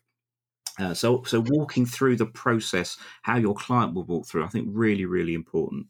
Uh, 0.78 0.94
so, 0.94 1.24
so 1.24 1.44
walking 1.48 1.86
through 1.86 2.18
the 2.18 2.26
process, 2.26 2.98
how 3.22 3.38
your 3.38 3.56
client 3.56 3.94
will 3.94 4.04
walk 4.04 4.28
through, 4.28 4.44
I 4.44 4.48
think 4.48 4.68
really, 4.72 5.06
really 5.06 5.34
important. 5.34 5.88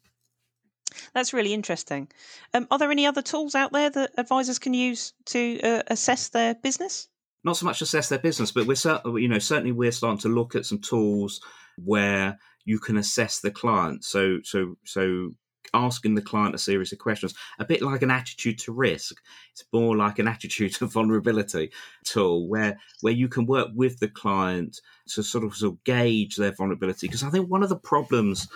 That's 1.14 1.34
really 1.34 1.54
interesting. 1.54 2.08
Um, 2.54 2.68
are 2.72 2.78
there 2.78 2.92
any 2.92 3.06
other 3.06 3.22
tools 3.22 3.56
out 3.56 3.72
there 3.72 3.90
that 3.90 4.12
advisors 4.18 4.60
can 4.60 4.74
use 4.74 5.14
to 5.26 5.60
uh, 5.62 5.84
assess 5.88 6.30
their 6.30 6.56
business? 6.56 7.08
Not 7.44 7.58
so 7.58 7.66
much 7.66 7.82
assess 7.82 8.10
their 8.10 8.20
business, 8.20 8.52
but 8.52 8.66
we're 8.66 9.20
you 9.20 9.28
know 9.28 9.40
certainly 9.40 9.72
we're 9.72 9.92
starting 9.92 10.20
to 10.22 10.30
look 10.30 10.56
at 10.56 10.66
some 10.66 10.80
tools 10.80 11.42
where 11.78 12.40
you 12.66 12.80
can 12.80 12.98
assess 12.98 13.40
the 13.40 13.52
client. 13.52 14.04
So 14.04 14.40
so 14.44 14.76
so 14.84 15.32
asking 15.74 16.16
the 16.16 16.22
client 16.22 16.56
a 16.56 16.60
series 16.60 16.92
of 16.92 17.00
questions, 17.00 17.34
a 17.60 17.66
bit 17.66 17.82
like 17.82 18.02
an 18.02 18.12
attitude 18.12 18.58
to 18.60 18.72
risk. 18.72 19.22
It's 19.52 19.64
more 19.74 19.96
like 19.96 20.20
an 20.20 20.28
attitude 20.28 20.74
to 20.76 20.88
vulnerability 20.88 21.72
tool 22.04 22.48
where 22.48 22.78
where 23.02 23.14
you 23.14 23.28
can 23.28 23.46
work 23.46 23.70
with 23.74 24.00
the 24.00 24.08
client 24.08 24.80
to 25.08 25.24
sort 25.24 25.44
of, 25.44 25.56
sort 25.56 25.74
of 25.74 25.84
gauge 25.84 26.36
their 26.36 26.52
vulnerability. 26.52 27.08
Because 27.08 27.24
I 27.24 27.30
think 27.30 27.50
one 27.50 27.64
of 27.64 27.70
the 27.70 27.78
problems 27.78 28.48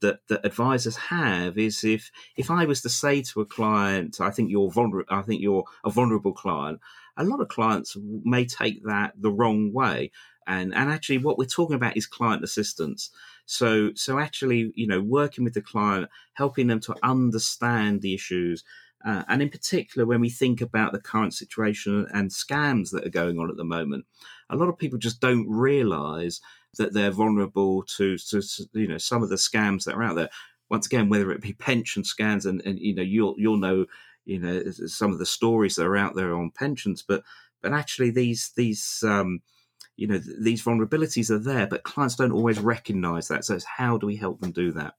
that, 0.00 0.20
that 0.28 0.44
advisors 0.44 0.96
have 0.96 1.56
is 1.58 1.84
if 1.84 2.10
if 2.36 2.50
I 2.50 2.64
was 2.64 2.82
to 2.82 2.88
say 2.88 3.22
to 3.22 3.40
a 3.40 3.46
client, 3.46 4.20
I 4.20 4.30
think 4.30 4.50
you're 4.50 4.70
vulnerable, 4.70 5.14
I 5.14 5.22
think 5.22 5.40
you're 5.40 5.64
a 5.84 5.90
vulnerable 5.90 6.32
client. 6.32 6.80
A 7.16 7.24
lot 7.24 7.40
of 7.40 7.48
clients 7.48 7.96
may 8.24 8.44
take 8.44 8.84
that 8.84 9.12
the 9.16 9.30
wrong 9.30 9.72
way, 9.72 10.10
and 10.46 10.74
and 10.74 10.90
actually, 10.90 11.18
what 11.18 11.38
we're 11.38 11.44
talking 11.46 11.76
about 11.76 11.96
is 11.96 12.06
client 12.06 12.44
assistance. 12.44 13.10
So, 13.46 13.90
so 13.94 14.18
actually, 14.18 14.72
you 14.74 14.86
know, 14.86 15.00
working 15.00 15.44
with 15.44 15.54
the 15.54 15.62
client, 15.62 16.08
helping 16.34 16.66
them 16.66 16.80
to 16.80 16.94
understand 17.02 18.00
the 18.00 18.14
issues, 18.14 18.64
uh, 19.04 19.22
and 19.28 19.42
in 19.42 19.50
particular, 19.50 20.06
when 20.06 20.20
we 20.20 20.30
think 20.30 20.62
about 20.62 20.92
the 20.92 21.00
current 21.00 21.34
situation 21.34 22.06
and 22.14 22.30
scams 22.30 22.90
that 22.90 23.06
are 23.06 23.10
going 23.10 23.38
on 23.38 23.50
at 23.50 23.56
the 23.56 23.64
moment, 23.64 24.06
a 24.48 24.56
lot 24.56 24.68
of 24.68 24.78
people 24.78 24.98
just 24.98 25.20
don't 25.20 25.46
realise 25.48 26.40
that 26.78 26.94
they're 26.94 27.10
vulnerable 27.10 27.82
to, 27.82 28.16
to, 28.16 28.40
to, 28.40 28.66
you 28.72 28.88
know, 28.88 28.98
some 28.98 29.22
of 29.22 29.28
the 29.28 29.36
scams 29.36 29.84
that 29.84 29.94
are 29.94 30.02
out 30.02 30.16
there. 30.16 30.30
Once 30.70 30.86
again, 30.86 31.10
whether 31.10 31.30
it 31.30 31.42
be 31.42 31.52
pension 31.52 32.02
scams, 32.02 32.46
and, 32.46 32.62
and 32.62 32.78
you 32.78 32.94
know, 32.94 33.02
you'll 33.02 33.34
you'll 33.36 33.58
know, 33.58 33.84
you 34.24 34.38
know, 34.38 34.62
some 34.70 35.12
of 35.12 35.18
the 35.18 35.26
stories 35.26 35.76
that 35.76 35.84
are 35.84 35.96
out 35.96 36.14
there 36.16 36.34
on 36.34 36.50
pensions, 36.50 37.04
but 37.06 37.22
but 37.60 37.72
actually, 37.72 38.10
these 38.10 38.52
these 38.56 39.04
um, 39.06 39.40
you 39.96 40.06
know 40.06 40.18
these 40.18 40.62
vulnerabilities 40.62 41.30
are 41.30 41.38
there 41.38 41.66
but 41.66 41.82
clients 41.82 42.16
don't 42.16 42.32
always 42.32 42.58
recognize 42.58 43.28
that. 43.28 43.44
So 43.44 43.54
it's 43.54 43.64
how 43.64 43.98
do 43.98 44.06
we 44.06 44.16
help 44.16 44.40
them 44.40 44.52
do 44.52 44.72
that? 44.72 44.94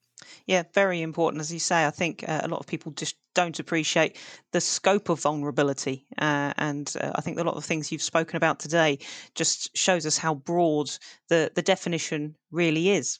Yeah 0.45 0.63
very 0.73 1.01
important. 1.01 1.41
As 1.41 1.51
you 1.51 1.59
say 1.59 1.85
i 1.85 1.91
think 1.91 2.23
uh, 2.27 2.41
a 2.43 2.47
lot 2.47 2.59
of 2.59 2.67
people 2.67 2.91
just 2.93 3.15
don't 3.33 3.59
appreciate 3.59 4.17
the 4.53 4.61
scope 4.61 5.09
of 5.09 5.21
vulnerability 5.21 6.05
uh, 6.17 6.53
and 6.57 6.93
uh, 7.01 7.11
i 7.15 7.21
think 7.21 7.37
a 7.37 7.43
lot 7.43 7.57
of 7.57 7.65
things 7.65 7.91
you've 7.91 8.01
spoken 8.01 8.37
about 8.37 8.59
today 8.59 8.97
just 9.35 9.75
shows 9.75 10.05
us 10.05 10.17
how 10.17 10.33
broad 10.33 10.89
the 11.29 11.51
the 11.55 11.61
definition 11.61 12.35
really 12.51 12.89
is. 12.89 13.19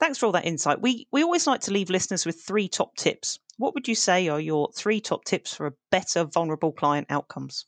Thanks 0.00 0.18
for 0.18 0.26
all 0.26 0.32
that 0.32 0.46
insight. 0.46 0.80
We 0.80 1.06
we 1.12 1.22
always 1.22 1.46
like 1.46 1.60
to 1.62 1.72
leave 1.72 1.90
listeners 1.90 2.24
with 2.24 2.40
three 2.40 2.68
top 2.68 2.96
tips. 2.96 3.38
What 3.58 3.74
would 3.74 3.88
you 3.88 3.94
say 3.94 4.28
are 4.28 4.40
your 4.40 4.70
three 4.74 5.00
top 5.00 5.24
tips 5.24 5.54
for 5.54 5.66
a 5.66 5.74
better 5.90 6.24
vulnerable 6.24 6.72
client 6.72 7.06
outcomes 7.10 7.66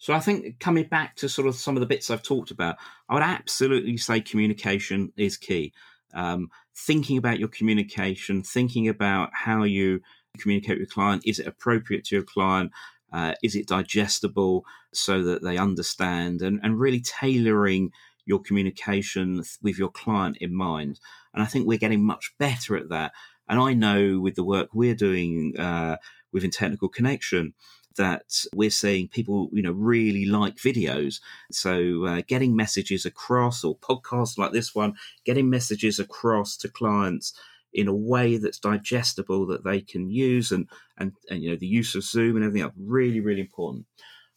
so 0.00 0.12
I 0.12 0.18
think 0.18 0.58
coming 0.58 0.86
back 0.86 1.14
to 1.16 1.28
sort 1.28 1.46
of 1.46 1.54
some 1.54 1.76
of 1.76 1.80
the 1.80 1.86
bits 1.86 2.10
I've 2.10 2.22
talked 2.22 2.50
about, 2.50 2.76
I 3.08 3.14
would 3.14 3.22
absolutely 3.22 3.96
say 3.98 4.20
communication 4.20 5.12
is 5.16 5.36
key. 5.36 5.72
Um, 6.12 6.50
thinking 6.74 7.18
about 7.18 7.38
your 7.38 7.48
communication, 7.48 8.42
thinking 8.42 8.88
about 8.88 9.30
how 9.32 9.62
you 9.62 10.00
communicate 10.38 10.80
with 10.80 10.92
client, 10.92 11.22
is 11.24 11.38
it 11.38 11.46
appropriate 11.46 12.04
to 12.06 12.16
your 12.16 12.24
client? 12.24 12.72
Uh, 13.12 13.34
is 13.42 13.54
it 13.54 13.68
digestible 13.68 14.64
so 14.92 15.22
that 15.22 15.42
they 15.42 15.58
understand 15.58 16.42
and, 16.42 16.60
and 16.62 16.80
really 16.80 17.00
tailoring 17.00 17.92
your 18.24 18.40
communication 18.40 19.42
with 19.62 19.78
your 19.78 19.90
client 19.90 20.38
in 20.40 20.54
mind. 20.54 21.00
And 21.34 21.42
I 21.42 21.46
think 21.46 21.66
we're 21.66 21.78
getting 21.78 22.04
much 22.04 22.32
better 22.38 22.76
at 22.76 22.88
that. 22.88 23.12
And 23.48 23.60
I 23.60 23.74
know 23.74 24.20
with 24.20 24.36
the 24.36 24.44
work 24.44 24.68
we're 24.72 24.94
doing 24.94 25.58
uh, 25.58 25.96
within 26.32 26.50
Technical 26.50 26.88
Connection, 26.88 27.54
that 28.00 28.46
we're 28.54 28.70
seeing 28.70 29.08
people, 29.08 29.50
you 29.52 29.60
know, 29.60 29.72
really 29.72 30.24
like 30.24 30.56
videos. 30.56 31.20
So 31.52 32.06
uh, 32.06 32.22
getting 32.26 32.56
messages 32.56 33.04
across, 33.04 33.62
or 33.62 33.76
podcasts 33.76 34.38
like 34.38 34.52
this 34.52 34.74
one, 34.74 34.94
getting 35.26 35.50
messages 35.50 35.98
across 35.98 36.56
to 36.58 36.68
clients 36.70 37.34
in 37.74 37.88
a 37.88 37.94
way 37.94 38.38
that's 38.38 38.58
digestible 38.58 39.46
that 39.48 39.64
they 39.64 39.82
can 39.82 40.08
use, 40.08 40.50
and 40.50 40.66
and, 40.96 41.12
and 41.28 41.42
you 41.42 41.50
know 41.50 41.56
the 41.56 41.66
use 41.66 41.94
of 41.94 42.02
Zoom 42.02 42.36
and 42.36 42.44
everything 42.44 42.62
else 42.62 42.72
really 42.78 43.20
really 43.20 43.42
important. 43.42 43.84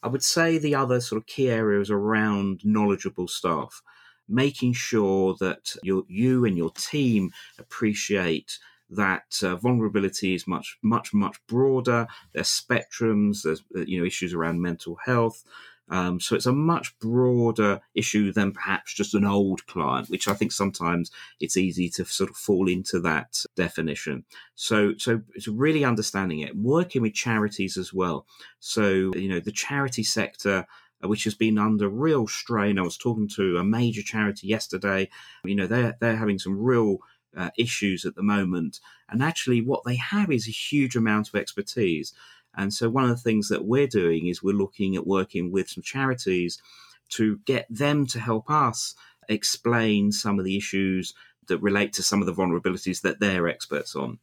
I 0.04 0.10
would 0.10 0.24
say 0.24 0.58
the 0.58 0.76
other 0.76 1.00
sort 1.00 1.22
of 1.22 1.26
key 1.26 1.50
areas 1.50 1.90
around 1.90 2.60
knowledgeable 2.66 3.30
staff, 3.30 3.82
making 4.28 4.74
sure 4.74 5.38
that 5.40 5.74
you 5.84 6.06
you 6.10 6.44
and 6.44 6.58
your 6.58 6.72
team 6.72 7.32
appreciate 7.58 8.60
that 8.96 9.40
uh, 9.44 9.56
vulnerability 9.56 10.36
is 10.36 10.48
much, 10.48 10.78
much, 10.82 11.14
much 11.14 11.38
broader. 11.48 12.08
There's 12.34 12.48
spectrums. 12.48 13.44
There's 13.44 13.64
uh, 13.76 13.82
you 13.82 14.00
know 14.00 14.06
issues 14.06 14.34
around 14.34 14.62
mental 14.62 14.98
health. 15.06 15.44
Um, 15.90 16.20
so 16.20 16.36
it's 16.36 16.46
a 16.46 16.54
much 16.54 16.98
broader 17.00 17.82
issue 17.94 18.32
than 18.32 18.54
perhaps 18.54 18.94
just 18.94 19.14
an 19.14 19.26
old 19.26 19.66
client, 19.68 20.10
which 20.10 20.28
I 20.28 20.34
think 20.34 20.52
sometimes 20.52 21.12
it's 21.40 21.58
easy 21.58 21.90
to 21.90 22.06
sort 22.06 22.30
of 22.30 22.38
fall 22.38 22.70
into 22.70 23.00
that 23.02 23.44
definition. 23.56 24.24
So, 24.56 24.94
so 24.98 25.22
it's 25.36 25.48
really 25.48 25.84
understanding 25.84 26.40
it, 26.40 26.56
working 26.56 27.02
with 27.02 27.14
charities 27.14 27.78
as 27.78 27.94
well. 27.94 28.26
So, 28.60 29.12
you 29.14 29.28
know, 29.28 29.42
the 29.42 29.52
charity 29.52 30.04
sector 30.04 30.66
uh, 31.04 31.08
which 31.08 31.26
has 31.26 31.36
been 31.36 31.58
under 31.58 31.90
real 31.90 32.28
strain. 32.28 32.80
I 32.80 32.84
was 32.84 32.98
talking 32.98 33.28
to 33.36 33.58
a 33.58 33.64
major 33.64 34.02
charity 34.02 34.48
yesterday. 34.48 35.10
You 35.44 35.56
know, 35.56 35.68
they're 35.68 35.96
they're 36.00 36.16
having 36.16 36.40
some 36.40 36.58
real 36.58 37.00
uh, 37.36 37.50
issues 37.58 38.06
at 38.06 38.16
the 38.16 38.24
moment. 38.24 38.80
And 39.10 39.24
actually, 39.24 39.62
what 39.62 39.84
they 39.86 39.96
have 39.96 40.32
is 40.32 40.48
a 40.48 40.52
huge 40.52 40.96
amount 40.96 41.30
of 41.30 41.36
expertise. 41.36 42.14
And 42.56 42.74
so, 42.74 42.90
one 42.90 43.04
of 43.04 43.10
the 43.10 43.16
things 43.18 43.50
that 43.50 43.66
we're 43.66 43.88
doing 43.88 44.28
is 44.28 44.44
we're 44.44 44.56
looking 44.56 44.96
at 44.96 45.08
working 45.08 45.52
with 45.52 45.70
some 45.70 45.84
charities 45.84 46.62
to 47.10 47.40
get 47.46 47.66
them 47.70 48.06
to 48.08 48.20
help 48.20 48.50
us 48.50 48.96
explain 49.30 50.12
some 50.12 50.40
of 50.40 50.46
the 50.46 50.58
issues 50.58 51.14
that 51.48 51.60
relate 51.60 51.94
to 51.94 52.04
some 52.04 52.22
of 52.22 52.26
the 52.26 52.34
vulnerabilities 52.34 53.02
that 53.02 53.20
they're 53.20 53.48
experts 53.48 53.96
on. 53.96 54.20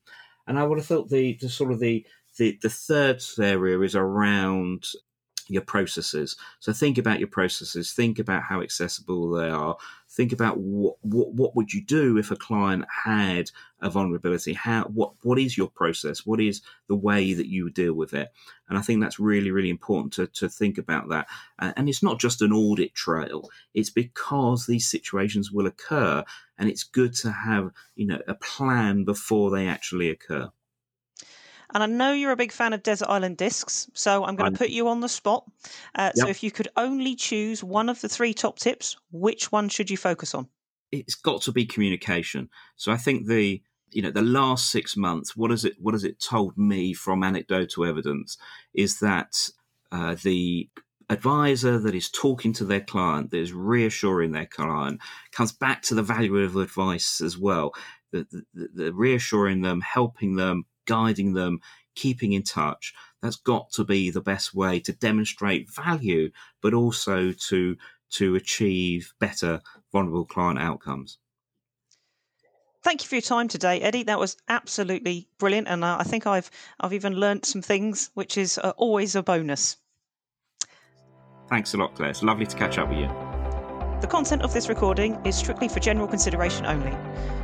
And 0.47 0.59
I 0.59 0.65
would 0.65 0.79
have 0.79 0.87
thought 0.87 1.11
the, 1.11 1.37
the 1.41 1.49
sort 1.49 1.71
of 1.71 1.81
the, 1.81 2.07
the, 2.39 2.59
the 2.63 2.71
third 2.71 3.23
area 3.39 3.81
is 3.81 3.95
around 3.95 4.87
your 5.49 5.63
processes. 5.63 6.37
So 6.61 6.73
think 6.73 6.97
about 6.97 7.19
your 7.19 7.29
processes. 7.29 7.93
Think 7.93 8.19
about 8.19 8.45
how 8.45 8.63
accessible 8.63 9.31
they 9.31 9.49
are. 9.49 9.77
Think 10.13 10.33
about 10.33 10.59
what 10.59 10.97
what, 11.03 11.35
what 11.35 11.55
would 11.55 11.73
you 11.73 11.85
do 11.85 12.19
if 12.19 12.33
a 12.33 12.37
client 12.37 12.85
had 13.05 13.53
a 13.81 13.89
vulnerability? 13.89 14.55
How 14.55 14.85
what 14.85 15.13
what 15.23 15.39
is 15.39 15.57
your 15.57 15.69
process? 15.69 16.27
What 16.27 16.41
is 16.41 16.63
the 16.89 16.97
way 16.97 17.33
that 17.33 17.47
you 17.47 17.71
deal 17.71 17.95
with 17.95 18.13
it? 18.13 18.33
And 18.69 18.77
I 18.77 18.83
think 18.83 19.01
that's 19.01 19.21
really 19.21 19.53
really 19.53 19.71
important 19.71 20.13
to 20.15 20.27
to 20.27 20.49
think 20.49 20.79
about 20.79 21.11
that. 21.11 21.29
And 21.61 21.89
it's 21.89 22.03
not 22.03 22.19
just 22.19 22.43
an 22.43 22.53
audit 22.53 22.93
trail. 22.95 23.49
It's 23.73 23.91
because 23.91 24.67
these 24.67 24.91
situations 24.91 25.53
will 25.53 25.67
occur, 25.67 26.25
and 26.59 26.69
it's 26.69 26.83
good 26.83 27.15
to 27.19 27.31
have 27.31 27.71
you 27.95 28.07
know 28.07 28.21
a 28.27 28.35
plan 28.35 29.05
before 29.05 29.53
they 29.53 29.69
actually 29.69 30.11
occur. 30.11 30.51
And 31.75 31.83
I 31.83 31.87
know 31.87 32.13
you're 32.13 32.33
a 32.33 32.37
big 32.37 32.53
fan 32.53 32.73
of 32.73 32.83
Desert 32.83 33.09
Island 33.09 33.37
Discs, 33.37 33.91
so 33.95 34.25
I'm 34.25 34.37
going 34.37 34.53
to 34.53 34.59
put 34.59 34.71
you 34.71 34.89
on 34.89 35.01
the 35.01 35.09
spot. 35.09 35.45
Uh, 35.95 36.11
yep. 36.15 36.17
So 36.17 36.29
if 36.29 36.43
you 36.43 36.51
could 36.51 36.69
only 36.77 37.15
choose 37.15 37.63
one 37.63 37.89
of 37.89 38.01
the 38.01 38.09
three 38.09 38.35
top 38.35 38.59
tips, 38.59 38.97
which 39.13 39.53
one 39.53 39.69
should 39.69 39.91
you 39.91 39.97
focus 39.97 40.35
on? 40.35 40.49
It's 40.93 41.15
got 41.15 41.43
to 41.43 41.53
be 41.53 41.67
communication. 41.67 42.49
So 42.77 42.91
I 42.93 42.97
think 42.97 43.27
the 43.27 43.63
you 43.93 44.03
know 44.03 44.11
the 44.11 44.23
last 44.23 44.71
six 44.71 44.97
months, 44.97 45.37
what 45.37 45.51
has 45.51 45.65
it 45.65 45.75
what 45.79 45.95
has 45.95 46.05
it 46.05 46.21
told 46.21 46.57
me 46.57 46.93
from 46.93 47.23
anecdotal 47.23 47.85
evidence 47.85 48.37
is 48.75 49.01
that 49.01 49.51
uh, 49.93 50.17
the 50.23 50.69
advisor 51.09 51.79
that 51.81 51.95
is 51.95 52.09
talking 52.09 52.53
to 52.55 52.65
their 52.65 52.81
client, 52.81 53.31
that 53.31 53.39
is 53.39 53.53
reassuring 53.53 54.31
their 54.31 54.47
client, 54.47 55.01
comes 55.33 55.53
back 55.53 55.83
to 55.83 55.95
the 55.95 56.03
value 56.03 56.37
of 56.39 56.57
advice 56.57 57.21
as 57.21 57.37
well. 57.37 57.73
The, 58.13 58.27
the, 58.55 58.69
the 58.75 58.93
reassuring 58.93 59.63
them, 59.63 59.81
helping 59.81 60.37
them, 60.37 60.65
guiding 60.91 61.35
them, 61.35 61.61
keeping 61.95 62.33
in 62.33 62.43
touch. 62.43 62.93
That's 63.23 63.37
got 63.37 63.71
to 63.73 63.85
be 63.85 64.11
the 64.11 64.21
best 64.21 64.55
way 64.55 64.81
to 64.81 64.93
demonstrate 64.93 65.71
value, 65.71 66.31
but 66.61 66.75
also 66.75 67.33
to 67.33 67.77
to 68.11 68.35
achieve 68.35 69.15
better 69.21 69.61
vulnerable 69.93 70.25
client 70.25 70.59
outcomes. 70.59 71.19
Thank 72.83 73.03
you 73.03 73.09
for 73.09 73.15
your 73.15 73.23
time 73.23 73.47
today, 73.47 73.81
Eddie. 73.81 74.03
That 74.03 74.19
was 74.19 74.37
absolutely 74.49 75.29
brilliant, 75.39 75.69
and 75.69 75.85
uh, 75.85 75.99
I 76.01 76.03
think 76.03 76.27
I've 76.27 76.51
I've 76.81 76.93
even 76.93 77.15
learnt 77.15 77.47
some 77.47 77.63
things, 77.63 78.11
which 78.15 78.37
is 78.37 78.59
uh, 78.59 78.73
always 78.77 79.15
a 79.15 79.23
bonus. 79.23 79.77
Thanks 81.49 81.75
a 81.75 81.77
lot, 81.77 81.95
Claire. 81.95 82.11
It's 82.11 82.23
lovely 82.23 82.47
to 82.47 82.57
catch 82.57 82.79
up 82.79 82.89
with 82.89 82.99
you. 82.99 83.30
The 84.01 84.07
content 84.07 84.41
of 84.41 84.55
this 84.55 84.71
recording 84.71 85.21
is 85.27 85.37
strictly 85.37 85.69
for 85.69 85.79
general 85.79 86.09
consideration 86.09 86.65
only. 86.65 86.97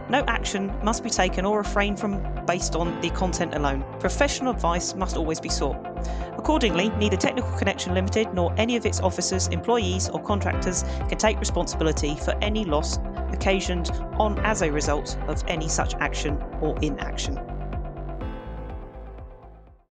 No 0.09 0.25
action 0.27 0.73
must 0.83 1.05
be 1.05 1.11
taken 1.11 1.45
or 1.45 1.59
refrained 1.59 2.01
from 2.01 2.23
based 2.47 2.75
on 2.75 2.99
the 3.03 3.11
content 3.11 3.55
alone. 3.55 3.85
Professional 4.01 4.53
advice 4.53 4.95
must 4.95 5.19
always 5.19 5.39
be 5.39 5.51
sought. 5.51 5.77
Accordingly, 6.39 6.89
neither 6.91 7.17
Technical 7.19 7.51
Connection 7.59 7.93
Limited 7.93 8.33
nor 8.33 8.55
any 8.57 8.75
of 8.77 8.87
its 8.87 9.01
officers, 9.01 9.49
employees, 9.49 10.09
or 10.09 10.23
contractors 10.23 10.83
can 11.11 11.19
take 11.19 11.39
responsibility 11.39 12.15
for 12.15 12.35
any 12.41 12.65
loss 12.65 12.99
occasioned 13.33 13.91
on 14.15 14.39
as 14.39 14.63
a 14.63 14.73
result 14.73 15.19
of 15.29 15.45
any 15.49 15.69
such 15.69 15.95
action 15.97 16.43
or 16.63 16.75
inaction. 16.81 17.39